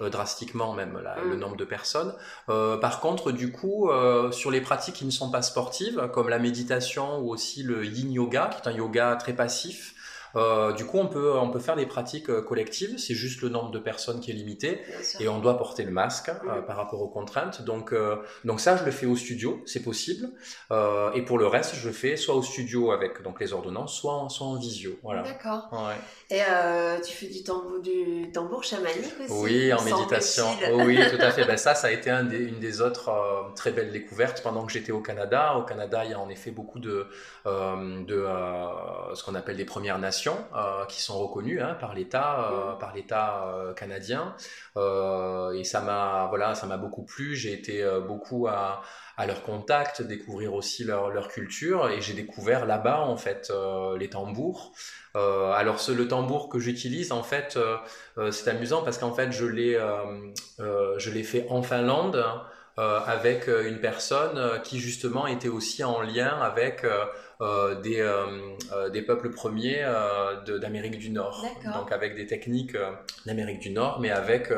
drastiquement 0.00 0.72
même 0.72 0.98
la, 1.02 1.16
le 1.22 1.36
mmh. 1.36 1.40
nombre 1.40 1.56
de 1.56 1.64
personnes. 1.64 2.14
par 2.46 3.00
contre, 3.00 3.32
du 3.32 3.52
coup, 3.52 3.90
sur 4.30 4.50
les 4.50 4.60
pratiques 4.60 4.94
qui 4.94 5.04
ne 5.04 5.10
sont 5.10 5.30
pas 5.30 5.42
sportives, 5.42 6.08
comme 6.12 6.28
la 6.28 6.38
méditation 6.38 7.18
ou 7.18 7.30
aussi 7.30 7.62
le 7.62 7.84
yin 7.84 8.12
yoga, 8.12 8.50
qui 8.52 8.68
est 8.68 8.72
un 8.72 8.76
yoga 8.76 9.16
très 9.16 9.32
passif, 9.32 9.93
euh, 10.36 10.72
du 10.72 10.84
coup, 10.84 10.98
on 10.98 11.06
peut, 11.06 11.36
on 11.38 11.50
peut 11.50 11.58
faire 11.58 11.76
des 11.76 11.86
pratiques 11.86 12.28
euh, 12.30 12.42
collectives. 12.42 12.98
C'est 12.98 13.14
juste 13.14 13.42
le 13.42 13.48
nombre 13.48 13.70
de 13.70 13.78
personnes 13.78 14.20
qui 14.20 14.30
est 14.30 14.34
limité. 14.34 14.80
Et 15.20 15.28
on 15.28 15.38
doit 15.38 15.56
porter 15.56 15.84
le 15.84 15.90
masque 15.90 16.28
euh, 16.28 16.62
par 16.62 16.76
rapport 16.76 17.00
aux 17.00 17.08
contraintes. 17.08 17.62
Donc, 17.62 17.94
donc 18.44 18.60
ça, 18.60 18.76
je 18.76 18.84
le 18.84 18.90
fais 18.90 19.06
au 19.06 19.16
studio, 19.16 19.62
c'est 19.66 19.82
possible. 19.82 20.28
et 21.14 21.22
pour 21.22 21.38
le 21.38 21.46
reste, 21.46 21.74
je 21.74 21.86
le 21.86 21.92
fais 21.92 22.16
soit 22.16 22.34
au 22.34 22.42
studio 22.42 22.92
avec 22.92 23.22
donc 23.22 23.40
les 23.40 23.52
ordonnances, 23.52 23.94
soit 23.94 24.14
en, 24.14 24.28
soit 24.28 24.46
en 24.46 24.56
visio. 24.56 24.98
Voilà. 25.02 25.22
D'accord. 25.22 25.68
Et 26.30 26.40
tu 27.04 27.12
fais 27.12 27.26
du 27.26 27.42
tambour, 27.42 27.80
du 27.80 28.30
tambour 28.32 28.64
chamanique 28.64 29.14
aussi 29.20 29.32
Oui, 29.32 29.72
en 29.72 29.82
méditation. 29.82 30.46
oui, 30.72 30.98
tout 31.10 31.20
à 31.20 31.30
fait. 31.32 31.44
Ben, 31.44 31.56
ça, 31.56 31.74
ça 31.74 31.88
a 31.88 31.90
été 31.90 32.10
un 32.10 32.24
des, 32.24 32.38
une 32.38 32.60
des 32.60 32.80
autres 32.80 33.10
très 33.54 33.70
belles 33.70 33.92
découvertes 33.92 34.42
pendant 34.42 34.64
que 34.66 34.72
j'étais 34.72 34.92
au 34.92 35.00
Canada. 35.00 35.56
Au 35.56 35.62
Canada, 35.62 36.04
il 36.04 36.10
y 36.10 36.14
a 36.14 36.20
en 36.20 36.28
effet 36.28 36.50
beaucoup 36.50 36.78
de, 36.78 37.06
de 37.46 38.26
ce 39.14 39.22
qu'on 39.24 39.34
appelle 39.34 39.56
des 39.56 39.64
Premières 39.64 39.98
Nations 39.98 40.23
euh, 40.32 40.84
qui 40.86 41.00
sont 41.00 41.18
reconnues 41.18 41.60
hein, 41.60 41.76
par 41.78 41.94
l'État, 41.94 42.50
euh, 42.50 42.72
par 42.74 42.94
l'État 42.94 43.46
euh, 43.46 43.74
canadien. 43.74 44.34
et 44.76 45.64
ça 45.64 45.80
m'a, 45.80 46.26
voilà, 46.28 46.54
ça 46.54 46.66
m'a 46.66 46.76
beaucoup 46.76 47.04
plu. 47.04 47.34
J'ai 47.34 47.52
été 47.52 47.84
beaucoup 48.06 48.46
à, 48.46 48.82
à, 49.16 49.26
leur 49.26 49.42
contact, 49.42 50.02
découvrir 50.02 50.54
aussi 50.54 50.84
leur, 50.84 51.10
leur 51.10 51.28
culture. 51.28 51.88
Et 51.90 52.00
j'ai 52.00 52.14
découvert 52.14 52.66
là-bas 52.66 53.00
en 53.00 53.16
fait 53.16 53.52
les 53.98 54.08
tambours. 54.08 54.72
alors 55.14 55.80
ce, 55.80 55.92
le 55.92 56.08
tambour 56.08 56.48
que 56.48 56.58
j'utilise 56.58 57.12
en 57.12 57.22
fait, 57.22 57.58
c'est 58.30 58.50
amusant 58.50 58.82
parce 58.82 58.98
qu'en 58.98 59.12
fait 59.12 59.32
je 59.32 59.46
l'ai, 59.46 59.78
je 60.58 61.10
l'ai 61.10 61.22
fait 61.22 61.46
en 61.50 61.62
Finlande. 61.62 62.24
Avec 62.76 63.46
une 63.48 63.78
personne 63.78 64.60
qui 64.62 64.80
justement 64.80 65.26
était 65.26 65.48
aussi 65.48 65.84
en 65.84 66.00
lien 66.00 66.38
avec 66.40 66.84
euh, 67.40 67.74
des, 67.80 68.00
euh, 68.00 68.54
euh, 68.72 68.88
des 68.90 69.02
peuples 69.02 69.30
premiers 69.30 69.84
d'Amérique 70.46 70.98
du 70.98 71.10
Nord. 71.10 71.44
Donc 71.64 71.90
avec 71.90 72.14
des 72.14 72.26
techniques 72.26 72.76
d'Amérique 73.26 73.58
du 73.58 73.70
Nord, 73.70 74.00
mais 74.00 74.10
avec 74.10 74.52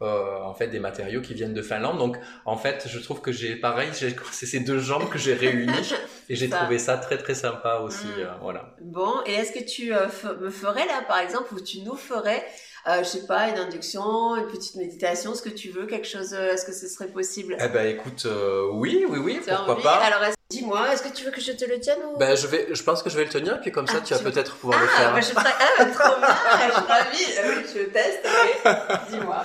en 0.00 0.54
fait 0.54 0.68
des 0.68 0.78
matériaux 0.78 1.22
qui 1.22 1.34
viennent 1.34 1.54
de 1.54 1.62
Finlande. 1.62 1.98
Donc 1.98 2.18
en 2.44 2.56
fait, 2.56 2.86
je 2.88 2.98
trouve 2.98 3.20
que 3.20 3.32
j'ai 3.32 3.56
pareil, 3.56 3.90
c'est 3.92 4.46
ces 4.46 4.60
deux 4.60 4.78
jambes 4.78 5.08
que 5.08 5.18
j'ai 5.18 5.34
réunies 5.34 5.94
et 6.28 6.36
j'ai 6.36 6.50
trouvé 6.50 6.78
ça 6.78 6.98
très 6.98 7.16
très 7.16 7.34
sympa 7.34 7.80
aussi. 7.82 8.06
Mm. 8.06 8.38
voilà. 8.42 8.74
Bon, 8.82 9.14
et 9.26 9.32
est-ce 9.32 9.52
que 9.52 9.64
tu 9.64 9.92
me 10.40 10.50
ferais 10.50 10.86
là, 10.86 11.02
par 11.08 11.18
exemple, 11.18 11.54
ou 11.54 11.60
tu 11.60 11.80
nous 11.80 11.96
ferais 11.96 12.44
euh, 12.86 12.98
je 12.98 13.08
sais 13.08 13.26
pas, 13.26 13.48
une 13.48 13.58
induction, 13.58 14.36
une 14.36 14.46
petite 14.46 14.76
méditation, 14.76 15.34
ce 15.34 15.42
que 15.42 15.48
tu 15.48 15.70
veux, 15.70 15.86
quelque 15.86 16.06
chose, 16.06 16.32
est-ce 16.32 16.64
que 16.64 16.72
ce 16.72 16.88
serait 16.88 17.08
possible? 17.08 17.56
Eh 17.60 17.68
ben 17.68 17.86
écoute, 17.86 18.26
oui, 18.72 19.04
oui, 19.08 19.18
oui, 19.18 19.40
pourquoi 19.46 19.80
pas. 19.80 19.96
Alors 19.96 20.22
Dis-moi, 20.50 20.94
est-ce 20.94 21.02
que 21.02 21.14
tu 21.14 21.26
veux 21.26 21.30
que 21.30 21.42
je 21.42 21.52
te 21.52 21.66
le 21.66 21.78
tienne 21.78 21.98
ou... 22.10 22.16
ben, 22.16 22.34
je, 22.34 22.46
vais, 22.46 22.68
je 22.72 22.82
pense 22.82 23.02
que 23.02 23.10
je 23.10 23.18
vais 23.18 23.24
le 23.24 23.28
tenir, 23.28 23.60
puis 23.60 23.70
comme 23.70 23.86
ça, 23.86 23.96
ah, 23.98 24.00
tu 24.00 24.14
vas 24.14 24.20
peut-être 24.20 24.56
pouvoir 24.56 24.80
le 24.80 24.86
ah, 24.90 24.96
faire. 24.96 25.12
Ben 25.12 25.20
je 25.20 25.28
ferai... 25.28 25.50
Ah, 25.78 25.84
trop 25.84 26.18
bien, 26.18 26.28
je 26.68 26.72
suis 26.72 26.86
ravie. 26.86 27.58
Oui, 27.58 27.66
je 27.74 27.82
teste, 27.90 29.10
dis-moi. 29.10 29.44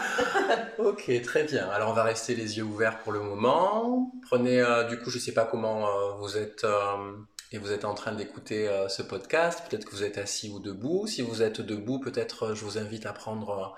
ok, 0.78 1.22
très 1.24 1.44
bien. 1.44 1.68
Alors, 1.72 1.90
on 1.90 1.94
va 1.94 2.04
rester 2.04 2.36
les 2.36 2.58
yeux 2.58 2.64
ouverts 2.64 3.00
pour 3.00 3.12
le 3.12 3.20
moment. 3.20 4.14
Prenez, 4.30 4.62
euh, 4.62 4.86
du 4.86 4.98
coup, 4.98 5.10
je 5.10 5.20
sais 5.20 5.34
pas 5.34 5.44
comment 5.44 5.86
euh, 5.86 6.14
vous 6.20 6.38
êtes... 6.38 6.64
Euh, 6.64 7.12
et 7.54 7.58
vous 7.58 7.72
êtes 7.72 7.86
en 7.86 7.94
train 7.94 8.14
d'écouter 8.14 8.68
ce 8.90 9.02
podcast, 9.02 9.64
peut-être 9.70 9.86
que 9.86 9.92
vous 9.92 10.04
êtes 10.04 10.18
assis 10.18 10.50
ou 10.50 10.60
debout. 10.60 11.08
Si 11.08 11.22
vous 11.22 11.42
êtes 11.42 11.62
debout, 11.62 12.00
peut-être 12.00 12.54
je 12.54 12.66
vous 12.66 12.78
invite 12.78 13.06
à 13.06 13.14
prendre 13.14 13.78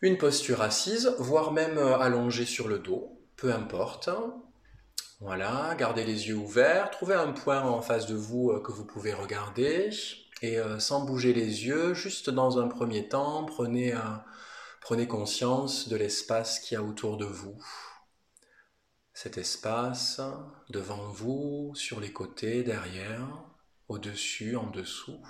une 0.00 0.18
posture 0.18 0.62
assise, 0.62 1.14
voire 1.18 1.52
même 1.52 1.78
allongé 1.78 2.46
sur 2.46 2.66
le 2.66 2.78
dos, 2.78 3.20
peu 3.36 3.52
importe. 3.52 4.08
Voilà, 5.20 5.74
gardez 5.78 6.04
les 6.04 6.28
yeux 6.28 6.36
ouverts, 6.36 6.90
trouvez 6.90 7.14
un 7.14 7.32
point 7.32 7.62
en 7.62 7.80
face 7.80 8.06
de 8.06 8.14
vous 8.14 8.50
euh, 8.50 8.60
que 8.60 8.72
vous 8.72 8.84
pouvez 8.84 9.14
regarder 9.14 9.88
et 10.42 10.58
euh, 10.58 10.78
sans 10.78 11.04
bouger 11.06 11.32
les 11.32 11.64
yeux, 11.66 11.94
juste 11.94 12.28
dans 12.28 12.58
un 12.58 12.68
premier 12.68 13.08
temps, 13.08 13.44
prenez, 13.44 13.94
prenez 14.82 15.06
conscience 15.06 15.88
de 15.88 15.96
l'espace 15.96 16.58
qu'il 16.60 16.74
y 16.74 16.78
a 16.78 16.84
autour 16.84 17.16
de 17.16 17.24
vous. 17.24 17.56
Cet 19.14 19.38
espace 19.38 20.20
devant 20.70 21.08
vous, 21.08 21.72
sur 21.76 22.00
les 22.00 22.12
côtés, 22.12 22.64
derrière, 22.64 23.44
au-dessus, 23.86 24.56
en 24.56 24.68
dessous. 24.68 25.24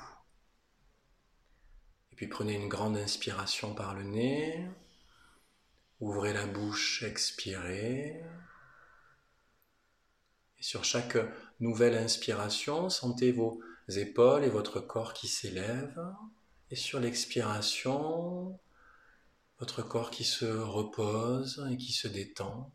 Et 2.10 2.16
puis 2.16 2.26
prenez 2.26 2.54
une 2.54 2.68
grande 2.68 2.96
inspiration 2.96 3.74
par 3.74 3.94
le 3.94 4.04
nez. 4.04 4.66
Ouvrez 6.00 6.32
la 6.32 6.46
bouche, 6.46 7.02
expirez. 7.02 8.24
Sur 10.60 10.84
chaque 10.84 11.18
nouvelle 11.60 11.94
inspiration, 11.94 12.88
sentez 12.88 13.32
vos 13.32 13.60
épaules 13.88 14.44
et 14.44 14.50
votre 14.50 14.80
corps 14.80 15.12
qui 15.12 15.28
s'élèvent. 15.28 16.14
Et 16.70 16.76
sur 16.76 17.00
l'expiration, 17.00 18.58
votre 19.58 19.82
corps 19.82 20.10
qui 20.10 20.24
se 20.24 20.46
repose 20.46 21.68
et 21.70 21.76
qui 21.76 21.92
se 21.92 22.08
détend. 22.08 22.72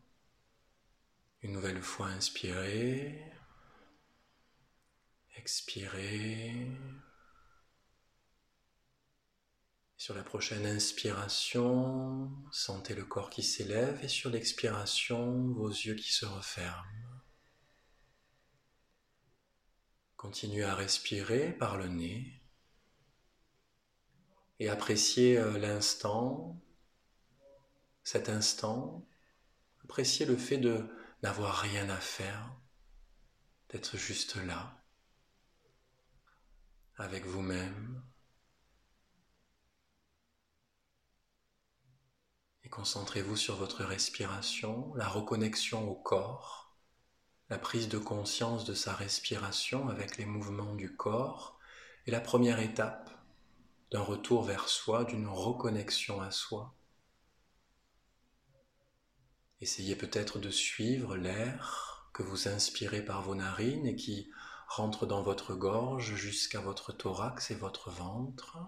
Une 1.42 1.52
nouvelle 1.52 1.80
fois 1.80 2.08
inspirez. 2.08 3.18
Expirez. 5.36 6.54
Sur 9.96 10.14
la 10.14 10.22
prochaine 10.22 10.66
inspiration, 10.66 12.30
sentez 12.50 12.94
le 12.94 13.04
corps 13.04 13.30
qui 13.30 13.42
s'élève 13.42 14.02
et 14.02 14.08
sur 14.08 14.30
l'expiration, 14.30 15.48
vos 15.52 15.68
yeux 15.68 15.94
qui 15.94 16.12
se 16.12 16.26
referment. 16.26 16.84
Continuez 20.16 20.64
à 20.64 20.74
respirer 20.74 21.52
par 21.52 21.78
le 21.78 21.88
nez 21.88 22.42
et 24.58 24.68
appréciez 24.68 25.38
euh, 25.38 25.58
l'instant, 25.58 26.60
cet 28.04 28.28
instant. 28.28 29.06
Appréciez 29.84 30.26
le 30.26 30.36
fait 30.36 30.58
de 30.58 30.86
n'avoir 31.22 31.56
rien 31.56 31.88
à 31.90 31.98
faire, 31.98 32.54
d'être 33.68 33.96
juste 33.96 34.36
là, 34.36 34.82
avec 36.96 37.26
vous-même. 37.26 38.02
Et 42.64 42.68
concentrez-vous 42.68 43.36
sur 43.36 43.56
votre 43.56 43.84
respiration, 43.84 44.94
la 44.94 45.08
reconnexion 45.08 45.88
au 45.90 45.94
corps 45.94 46.60
la 47.50 47.58
prise 47.58 47.88
de 47.88 47.98
conscience 47.98 48.64
de 48.64 48.74
sa 48.74 48.94
respiration 48.94 49.88
avec 49.88 50.16
les 50.18 50.24
mouvements 50.24 50.76
du 50.76 50.94
corps 50.94 51.58
est 52.06 52.12
la 52.12 52.20
première 52.20 52.60
étape 52.60 53.10
d'un 53.90 54.02
retour 54.02 54.44
vers 54.44 54.68
soi, 54.68 55.02
d'une 55.02 55.26
reconnexion 55.26 56.20
à 56.20 56.30
soi. 56.30 56.72
Essayez 59.60 59.94
peut-être 59.94 60.38
de 60.38 60.50
suivre 60.50 61.16
l'air 61.16 62.08
que 62.14 62.22
vous 62.22 62.48
inspirez 62.48 63.04
par 63.04 63.22
vos 63.22 63.34
narines 63.34 63.86
et 63.86 63.96
qui 63.96 64.30
rentre 64.68 65.04
dans 65.04 65.22
votre 65.22 65.54
gorge 65.54 66.14
jusqu'à 66.14 66.60
votre 66.60 66.92
thorax 66.92 67.50
et 67.50 67.54
votre 67.54 67.90
ventre. 67.90 68.58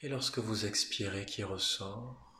Et 0.00 0.08
lorsque 0.08 0.38
vous 0.38 0.66
expirez 0.66 1.26
qui 1.26 1.42
ressort, 1.42 2.32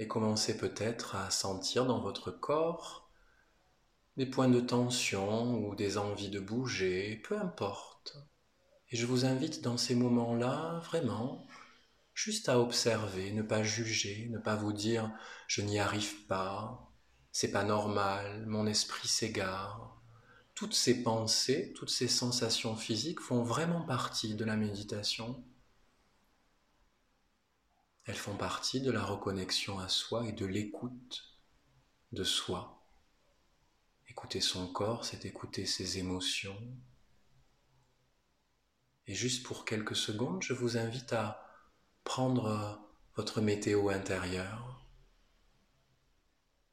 et 0.00 0.08
commencez 0.08 0.56
peut-être 0.56 1.14
à 1.14 1.30
sentir 1.30 1.84
dans 1.84 2.00
votre 2.00 2.30
corps 2.30 3.10
des 4.16 4.24
points 4.24 4.48
de 4.48 4.60
tension 4.60 5.58
ou 5.58 5.74
des 5.74 5.98
envies 5.98 6.30
de 6.30 6.40
bouger, 6.40 7.20
peu 7.22 7.38
importe. 7.38 8.16
Et 8.90 8.96
je 8.96 9.06
vous 9.06 9.26
invite 9.26 9.60
dans 9.60 9.76
ces 9.76 9.94
moments-là 9.94 10.80
vraiment 10.84 11.46
juste 12.24 12.50
à 12.50 12.60
observer, 12.60 13.32
ne 13.32 13.40
pas 13.40 13.62
juger, 13.62 14.28
ne 14.30 14.38
pas 14.38 14.54
vous 14.54 14.74
dire 14.74 15.10
je 15.46 15.62
n'y 15.62 15.78
arrive 15.78 16.26
pas, 16.26 16.92
c'est 17.32 17.50
pas 17.50 17.64
normal, 17.64 18.44
mon 18.46 18.66
esprit 18.66 19.08
s'égare. 19.08 19.98
Toutes 20.54 20.74
ces 20.74 21.02
pensées, 21.02 21.72
toutes 21.74 21.88
ces 21.88 22.08
sensations 22.08 22.76
physiques 22.76 23.20
font 23.20 23.42
vraiment 23.42 23.86
partie 23.86 24.34
de 24.34 24.44
la 24.44 24.56
méditation. 24.56 25.42
Elles 28.04 28.16
font 28.16 28.36
partie 28.36 28.82
de 28.82 28.90
la 28.90 29.02
reconnexion 29.02 29.78
à 29.78 29.88
soi 29.88 30.26
et 30.26 30.32
de 30.32 30.44
l'écoute 30.44 31.38
de 32.12 32.24
soi. 32.24 32.84
Écouter 34.10 34.42
son 34.42 34.70
corps, 34.70 35.06
c'est 35.06 35.24
écouter 35.24 35.64
ses 35.64 35.96
émotions. 35.96 36.60
Et 39.06 39.14
juste 39.14 39.42
pour 39.42 39.64
quelques 39.64 39.96
secondes, 39.96 40.42
je 40.42 40.52
vous 40.52 40.76
invite 40.76 41.14
à 41.14 41.49
prendre 42.10 42.82
votre 43.14 43.40
météo 43.40 43.88
intérieure. 43.88 44.84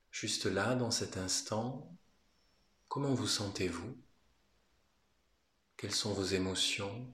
Juste 0.10 0.48
là, 0.48 0.74
dans 0.74 0.90
cet 0.90 1.16
instant, 1.16 1.96
comment 2.88 3.14
vous 3.14 3.28
sentez-vous? 3.28 3.96
Quelles 5.78 5.94
sont 5.94 6.12
vos 6.12 6.24
émotions? 6.24 7.14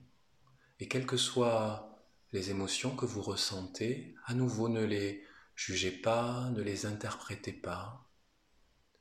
Et 0.79 0.87
quelle 0.87 1.05
que 1.05 1.17
soit 1.17 1.99
les 2.31 2.49
émotions 2.49 2.95
que 2.95 3.05
vous 3.05 3.21
ressentez, 3.21 4.15
à 4.23 4.33
nouveau 4.33 4.69
ne 4.69 4.85
les 4.85 5.27
jugez 5.57 5.91
pas, 5.91 6.49
ne 6.51 6.61
les 6.61 6.85
interprétez 6.85 7.51
pas, 7.51 8.09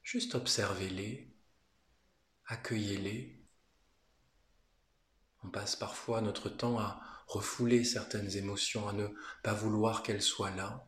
juste 0.02 0.34
observez-les, 0.34 1.32
accueillez-les. 2.46 3.40
On 5.44 5.50
passe 5.50 5.76
parfois 5.76 6.22
notre 6.22 6.48
temps 6.48 6.80
à 6.80 7.00
refouler 7.32 7.82
certaines 7.82 8.36
émotions, 8.36 8.88
à 8.88 8.92
ne 8.92 9.08
pas 9.42 9.54
vouloir 9.54 10.02
qu'elles 10.02 10.22
soient 10.22 10.50
là. 10.50 10.86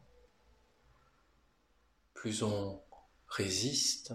Plus 2.12 2.42
on 2.42 2.82
résiste, 3.28 4.12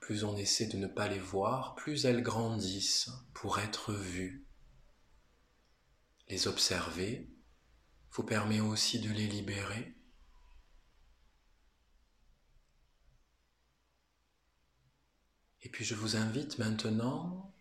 plus 0.00 0.24
on 0.24 0.36
essaie 0.36 0.66
de 0.66 0.76
ne 0.76 0.88
pas 0.88 1.08
les 1.08 1.18
voir, 1.18 1.76
plus 1.76 2.06
elles 2.06 2.22
grandissent 2.22 3.10
pour 3.32 3.60
être 3.60 3.92
vues. 3.92 4.44
Les 6.28 6.48
observer 6.48 7.30
vous 8.10 8.24
permet 8.24 8.60
aussi 8.60 9.00
de 9.00 9.10
les 9.10 9.28
libérer. 9.28 9.96
Et 15.62 15.68
puis 15.68 15.84
je 15.84 15.94
vous 15.94 16.16
invite 16.16 16.58
maintenant 16.58 17.54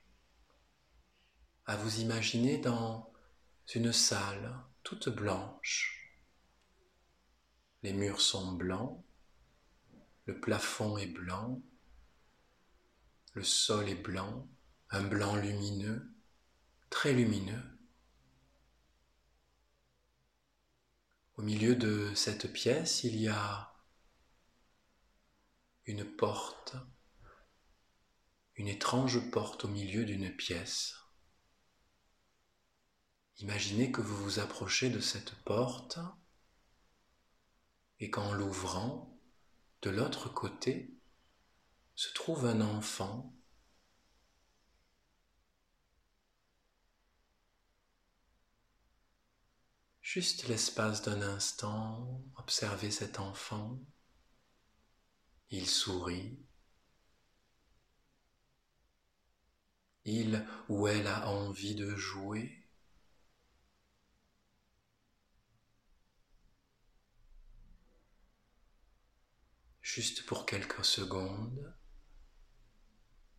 à 1.66 1.76
vous 1.78 2.00
imaginer 2.02 2.58
dans 2.58 3.13
une 3.76 3.92
salle 3.92 4.56
toute 4.84 5.10
blanche. 5.10 6.20
Les 7.82 7.92
murs 7.92 8.22
sont 8.22 8.52
blancs, 8.52 9.04
le 10.26 10.40
plafond 10.40 10.98
est 10.98 11.08
blanc, 11.08 11.60
le 13.34 13.44
sol 13.44 13.90
est 13.90 13.96
blanc, 13.96 14.48
un 14.92 15.04
blanc 15.04 15.36
lumineux, 15.36 16.14
très 16.92 17.14
lumineux. 17.14 17.64
Au 21.36 21.42
milieu 21.42 21.76
de 21.76 22.14
cette 22.14 22.54
pièce, 22.54 23.04
il 23.04 23.16
y 23.16 23.28
a 23.28 23.74
une 25.86 26.06
porte, 26.06 26.76
une 28.56 28.68
étrange 28.68 29.32
porte 29.32 29.66
au 29.66 29.68
milieu 29.68 30.06
d'une 30.06 30.30
pièce. 30.36 31.03
Imaginez 33.40 33.92
que 33.92 34.02
vous 34.02 34.16
vous 34.16 34.40
approchez 34.40 34.90
de 34.90 35.00
cette 35.00 35.34
porte 35.44 36.00
et 38.00 38.10
qu'en 38.10 38.34
l'ouvrant, 38.34 39.18
de 39.82 39.90
l'autre 39.90 40.30
côté, 40.30 40.94
se 41.96 42.14
trouve 42.14 42.46
un 42.46 42.62
enfant 42.62 43.34
Juste 50.14 50.48
l'espace 50.48 51.02
d'un 51.02 51.24
instant, 51.24 52.22
observez 52.36 52.92
cet 52.92 53.20
enfant. 53.20 53.80
Il 55.50 55.66
sourit. 55.66 56.38
Il 60.06 60.46
ou 60.70 60.88
elle 60.88 61.08
a 61.08 61.30
envie 61.30 61.74
de 61.74 61.96
jouer. 61.96 62.63
Juste 69.96 70.26
pour 70.26 70.48
quelques 70.48 70.84
secondes, 70.84 71.72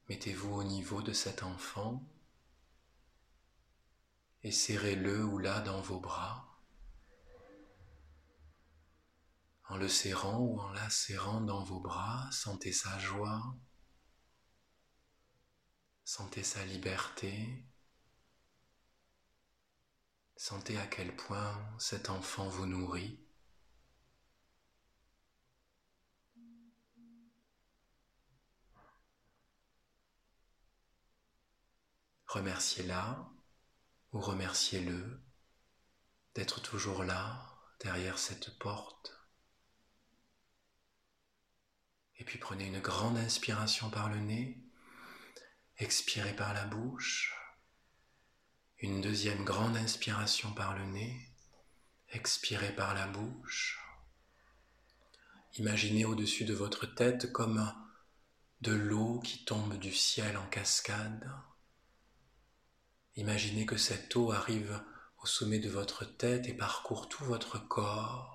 mettez-vous 0.09 0.55
au 0.55 0.63
niveau 0.63 1.03
de 1.03 1.13
cet 1.13 1.43
enfant 1.43 2.09
et 4.45 4.53
serrez-le 4.53 5.25
ou 5.25 5.39
là 5.39 5.61
dans 5.63 5.81
vos 5.81 5.99
bras. 5.99 6.63
En 9.65 9.79
le 9.79 9.89
serrant 9.89 10.39
ou 10.39 10.61
en 10.61 10.71
la 10.71 10.89
serrant 10.91 11.41
dans 11.41 11.65
vos 11.65 11.81
bras, 11.81 12.31
sentez 12.31 12.73
sa 12.73 13.01
joie, 13.01 13.57
sentez 16.05 16.45
sa 16.45 16.65
liberté, 16.65 17.67
sentez 20.37 20.79
à 20.79 20.87
quel 20.87 21.17
point 21.17 21.61
cet 21.81 22.11
enfant 22.11 22.49
vous 22.49 22.67
nourrit. 22.67 23.24
Remerciez-la 32.35 33.31
ou 34.13 34.21
remerciez-le 34.21 35.23
d'être 36.35 36.61
toujours 36.61 37.05
là, 37.05 37.61
derrière 37.79 38.19
cette 38.19 38.59
porte. 38.59 39.17
Et 42.19 42.25
puis 42.25 42.41
prenez 42.41 42.67
une 42.67 42.81
grande 42.81 43.17
inspiration 43.19 43.89
par 43.89 44.09
le 44.09 44.19
nez, 44.19 44.59
expirez 45.79 46.35
par 46.35 46.55
la 46.55 46.65
bouche, 46.65 47.37
une 48.79 49.01
deuxième 49.01 49.45
grande 49.45 49.77
inspiration 49.77 50.53
par 50.55 50.77
le 50.77 50.87
nez, 50.87 51.31
expirez 52.09 52.75
par 52.75 52.95
la 52.95 53.07
bouche. 53.07 53.81
Imaginez 55.53 56.05
au-dessus 56.05 56.45
de 56.45 56.55
votre 56.55 56.87
tête 56.97 57.31
comme 57.31 57.73
de 58.61 58.73
l'eau 58.73 59.21
qui 59.21 59.45
tombe 59.45 59.79
du 59.79 59.93
ciel 59.93 60.37
en 60.37 60.47
cascade. 60.49 61.33
Imaginez 63.17 63.65
que 63.65 63.77
cette 63.77 64.17
eau 64.17 64.33
arrive 64.33 64.83
au 65.23 65.27
sommet 65.27 65.61
de 65.61 65.71
votre 65.71 66.05
tête 66.05 66.49
et 66.49 66.55
parcourt 66.55 67.09
tout 67.09 67.25
votre 67.25 67.59
corps 67.59 68.35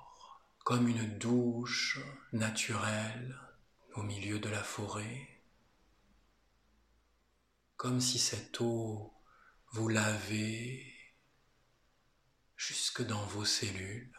comme 0.64 0.88
une 0.88 1.18
douche 1.18 2.00
naturelle 2.32 3.38
au 3.96 4.04
milieu 4.04 4.40
de 4.40 4.50
la 4.50 4.64
forêt, 4.64 5.42
comme 7.76 8.00
si 8.00 8.20
cette 8.20 8.62
eau 8.62 9.14
vous 9.72 9.90
lavait 9.90 10.94
jusque 12.56 13.06
dans 13.06 13.26
vos 13.26 13.46
cellules. 13.46 14.16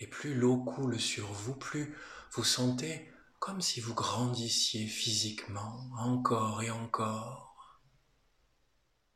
Et 0.00 0.06
plus 0.06 0.34
l'eau 0.34 0.64
coule 0.64 1.00
sur 1.00 1.32
vous, 1.32 1.54
plus 1.54 1.96
vous 2.32 2.44
sentez 2.44 3.10
comme 3.38 3.60
si 3.60 3.80
vous 3.80 3.94
grandissiez 3.94 4.86
physiquement 4.86 5.88
encore 5.98 6.62
et 6.62 6.70
encore 6.70 7.43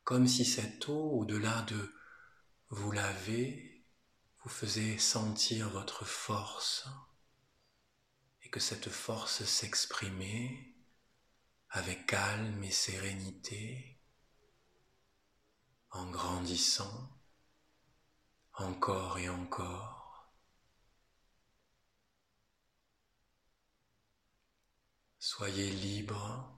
comme 0.09 0.27
si 0.27 0.47
cette 0.47 0.89
eau, 0.89 1.19
au-delà 1.19 1.61
de 1.65 1.95
vous 2.71 2.93
laver, 2.93 3.85
vous 4.43 4.49
faisait 4.49 4.97
sentir 4.97 5.69
votre 5.69 6.07
force 6.07 6.89
et 8.43 8.49
que 8.49 8.59
cette 8.59 8.89
force 8.89 9.45
s'exprimait 9.45 10.75
avec 11.69 12.07
calme 12.07 12.65
et 12.65 12.71
sérénité 12.71 14.01
en 15.91 16.11
grandissant 16.11 17.11
encore 18.55 19.19
et 19.19 19.29
encore. 19.29 20.33
Soyez 25.19 25.71
libre 25.71 26.58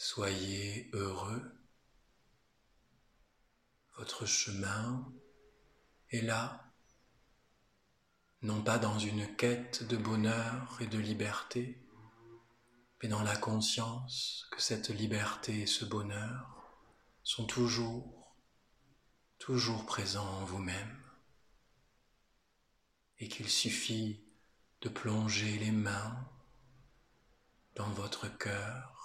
Soyez 0.00 0.88
heureux. 0.92 1.42
Votre 3.96 4.26
chemin 4.26 5.12
est 6.10 6.20
là, 6.20 6.72
non 8.42 8.62
pas 8.62 8.78
dans 8.78 9.00
une 9.00 9.34
quête 9.34 9.82
de 9.82 9.96
bonheur 9.96 10.78
et 10.80 10.86
de 10.86 10.98
liberté, 10.98 11.84
mais 13.02 13.08
dans 13.08 13.24
la 13.24 13.36
conscience 13.36 14.46
que 14.52 14.62
cette 14.62 14.90
liberté 14.90 15.62
et 15.62 15.66
ce 15.66 15.84
bonheur 15.84 16.78
sont 17.24 17.46
toujours, 17.46 18.36
toujours 19.40 19.84
présents 19.84 20.42
en 20.42 20.44
vous-même, 20.44 21.02
et 23.18 23.26
qu'il 23.26 23.48
suffit 23.48 24.24
de 24.80 24.90
plonger 24.90 25.58
les 25.58 25.72
mains 25.72 26.24
dans 27.74 27.90
votre 27.90 28.28
cœur 28.38 28.97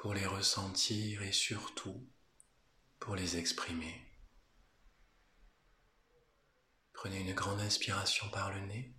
pour 0.00 0.14
les 0.14 0.24
ressentir 0.24 1.20
et 1.20 1.30
surtout 1.30 2.10
pour 3.00 3.16
les 3.16 3.36
exprimer. 3.36 4.00
Prenez 6.94 7.20
une 7.20 7.34
grande 7.34 7.60
inspiration 7.60 8.26
par 8.30 8.50
le 8.50 8.60
nez. 8.60 8.94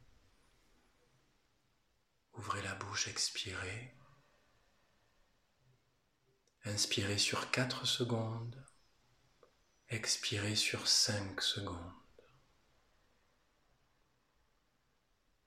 Ouvrez 2.33 2.61
la 2.61 2.75
bouche, 2.75 3.07
expirez. 3.07 3.97
Inspirez 6.65 7.17
sur 7.17 7.49
4 7.49 7.87
secondes. 7.87 8.63
Expirez 9.89 10.55
sur 10.55 10.87
5 10.87 11.41
secondes. 11.41 11.93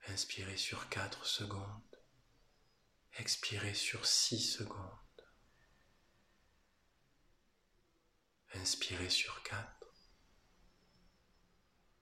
Inspirez 0.09 0.57
sur 0.57 0.89
4 0.89 1.25
secondes. 1.25 2.01
Expirez 3.13 3.73
sur 3.73 4.05
6 4.05 4.41
secondes. 4.41 5.04
Inspirez 8.61 9.09
sur 9.09 9.43
4. 9.43 9.59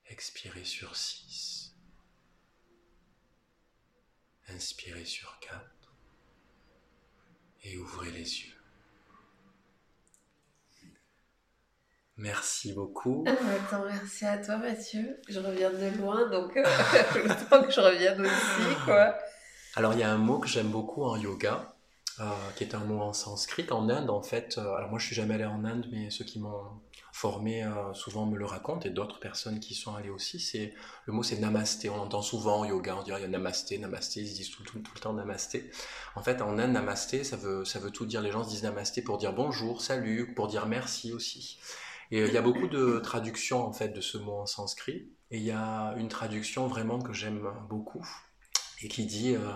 Expirez 0.08 0.64
sur 0.64 0.96
6. 0.96 1.76
Inspirez 4.50 5.06
sur 5.06 5.40
4. 5.40 5.60
Et 7.64 7.78
ouvrez 7.78 8.12
les 8.12 8.20
yeux. 8.20 8.54
Merci 12.18 12.74
beaucoup. 12.74 13.26
Attends, 13.28 13.86
merci 13.86 14.26
à 14.26 14.38
toi 14.38 14.58
Mathieu. 14.58 15.20
Je 15.28 15.40
reviens 15.40 15.72
de 15.72 15.98
loin, 15.98 16.30
donc 16.30 16.56
le 16.56 17.50
temps 17.50 17.64
que 17.64 17.72
je 17.72 17.82
revienne 17.82 18.22
aussi, 18.22 18.76
quoi. 18.86 19.18
Alors 19.76 19.94
il 19.94 20.00
y 20.00 20.04
a 20.04 20.12
un 20.12 20.18
mot 20.18 20.40
que 20.40 20.48
j'aime 20.48 20.70
beaucoup 20.70 21.04
en 21.04 21.18
yoga, 21.18 21.73
euh, 22.20 22.24
qui 22.56 22.64
est 22.64 22.76
un 22.76 22.86
mot 22.86 23.02
en 23.02 23.14
sanskrit. 23.14 23.66
En 23.72 23.90
Inde, 23.90 24.10
en 24.10 24.22
fait, 24.22 24.58
euh, 24.58 24.76
alors 24.76 24.90
moi 24.90 25.00
je 25.00 25.08
suis 25.08 25.16
jamais 25.16 25.36
allé 25.36 25.46
en 25.46 25.66
Inde, 25.66 25.88
mais 25.92 26.10
ceux 26.10 26.26
qui 26.26 26.40
m'ont 26.40 26.62
formé 27.12 27.64
souvent 27.94 28.26
me 28.26 28.38
le 28.38 28.46
racontent, 28.46 28.88
et 28.88 28.90
d'autres 28.90 29.20
personnes 29.20 29.60
qui 29.60 29.76
sont 29.76 29.96
allées 29.96 30.10
aussi, 30.10 30.40
c'est 30.40 30.74
le 31.06 31.14
mot 31.14 31.22
c'est 31.22 31.38
namasté. 31.38 31.90
On 31.90 32.00
entend 32.00 32.24
souvent 32.24 32.62
en 32.62 32.66
yoga, 32.66 32.96
on 33.00 33.04
dirait 33.04 33.20
il 33.20 33.24
y 33.24 33.26
a 33.26 33.30
namasté, 33.30 33.78
namasté, 33.78 34.22
ils 34.22 34.30
se 34.30 34.36
disent 34.36 34.50
tout, 34.50 34.64
le 34.76 35.00
temps 35.00 35.14
namasté. 35.14 35.70
En 36.16 36.24
fait, 36.24 36.42
en 36.42 36.58
Inde, 36.58 36.72
namasté, 36.72 37.24
ça 37.24 37.38
veut, 37.38 37.66
ça 37.66 37.80
veut 37.80 37.92
tout 37.92 38.08
dire. 38.08 38.22
Les 38.22 38.32
gens 38.32 38.44
se 38.44 38.50
disent 38.50 38.64
namasté 38.64 39.04
pour 39.04 39.20
dire 39.20 39.34
bonjour, 39.34 39.82
salut, 39.82 40.34
pour 40.34 40.48
dire 40.48 40.66
merci 40.66 41.14
aussi. 41.14 41.60
Et 42.14 42.22
euh, 42.22 42.28
il 42.28 42.34
y 42.34 42.38
a 42.38 42.42
beaucoup 42.42 42.68
de 42.68 43.00
traductions 43.00 43.66
en 43.66 43.74
fait 43.74 43.90
de 43.90 44.02
ce 44.02 44.18
mot 44.18 44.34
en 44.40 44.46
sanskrit. 44.46 45.10
Et 45.32 45.38
il 45.38 45.44
y 45.44 45.52
a 45.52 45.96
une 45.98 46.10
traduction 46.10 46.68
vraiment 46.68 47.00
que 47.00 47.12
j'aime 47.12 47.50
beaucoup 47.68 48.08
et 48.84 48.88
qui 48.88 49.06
dit 49.06 49.36
euh, 49.36 49.52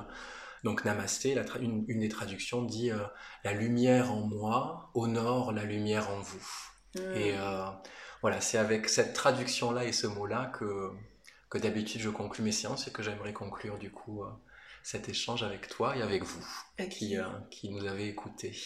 donc 0.63 0.85
Namasté, 0.85 1.35
la 1.35 1.43
une, 1.59 1.85
des 1.85 2.09
traductions 2.09 2.63
dit 2.63 2.91
euh, 2.91 3.03
la 3.43 3.53
lumière 3.53 4.11
en 4.11 4.21
moi 4.21 4.91
honore 4.93 5.51
la 5.51 5.63
lumière 5.63 6.09
en 6.09 6.19
vous. 6.19 6.47
Hmm. 6.95 7.15
Et 7.15 7.35
voilà, 8.21 8.41
c'est 8.41 8.57
avec 8.57 8.89
cette 8.89 9.13
traduction-là 9.13 9.85
et 9.85 9.91
ce 9.91 10.07
mot-là 10.07 10.51
que, 10.57 10.91
que 11.49 11.57
d'habitude 11.57 12.01
je 12.01 12.09
conclue 12.09 12.43
mes 12.43 12.51
séances 12.51 12.87
et 12.87 12.91
que 12.91 13.03
j'aimerais 13.03 13.33
conclure 13.33 13.77
du 13.77 13.91
coup 13.91 14.23
cet 14.81 15.07
échange 15.07 15.43
avec 15.43 15.67
toi 15.67 15.95
et 15.95 16.01
avec 16.01 16.23
vous 16.23 16.45
qui, 16.89 17.15
qui 17.51 17.69
nous 17.69 17.85
avez 17.85 18.07
écoutés. 18.07 18.57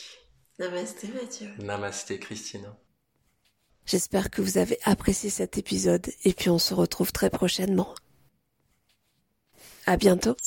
Namasté 0.59 1.07
Mathieu. 1.09 1.49
Namasté 1.57 2.19
Christine. 2.19 2.73
J'espère 3.85 4.29
que 4.29 4.41
vous 4.41 4.57
avez 4.57 4.77
apprécié 4.83 5.29
cet 5.29 5.57
épisode 5.57 6.07
et 6.23 6.33
puis 6.33 6.49
on 6.49 6.59
se 6.59 6.73
retrouve 6.73 7.11
très 7.11 7.29
prochainement. 7.29 7.93
À 9.85 9.97
bientôt. 9.97 10.37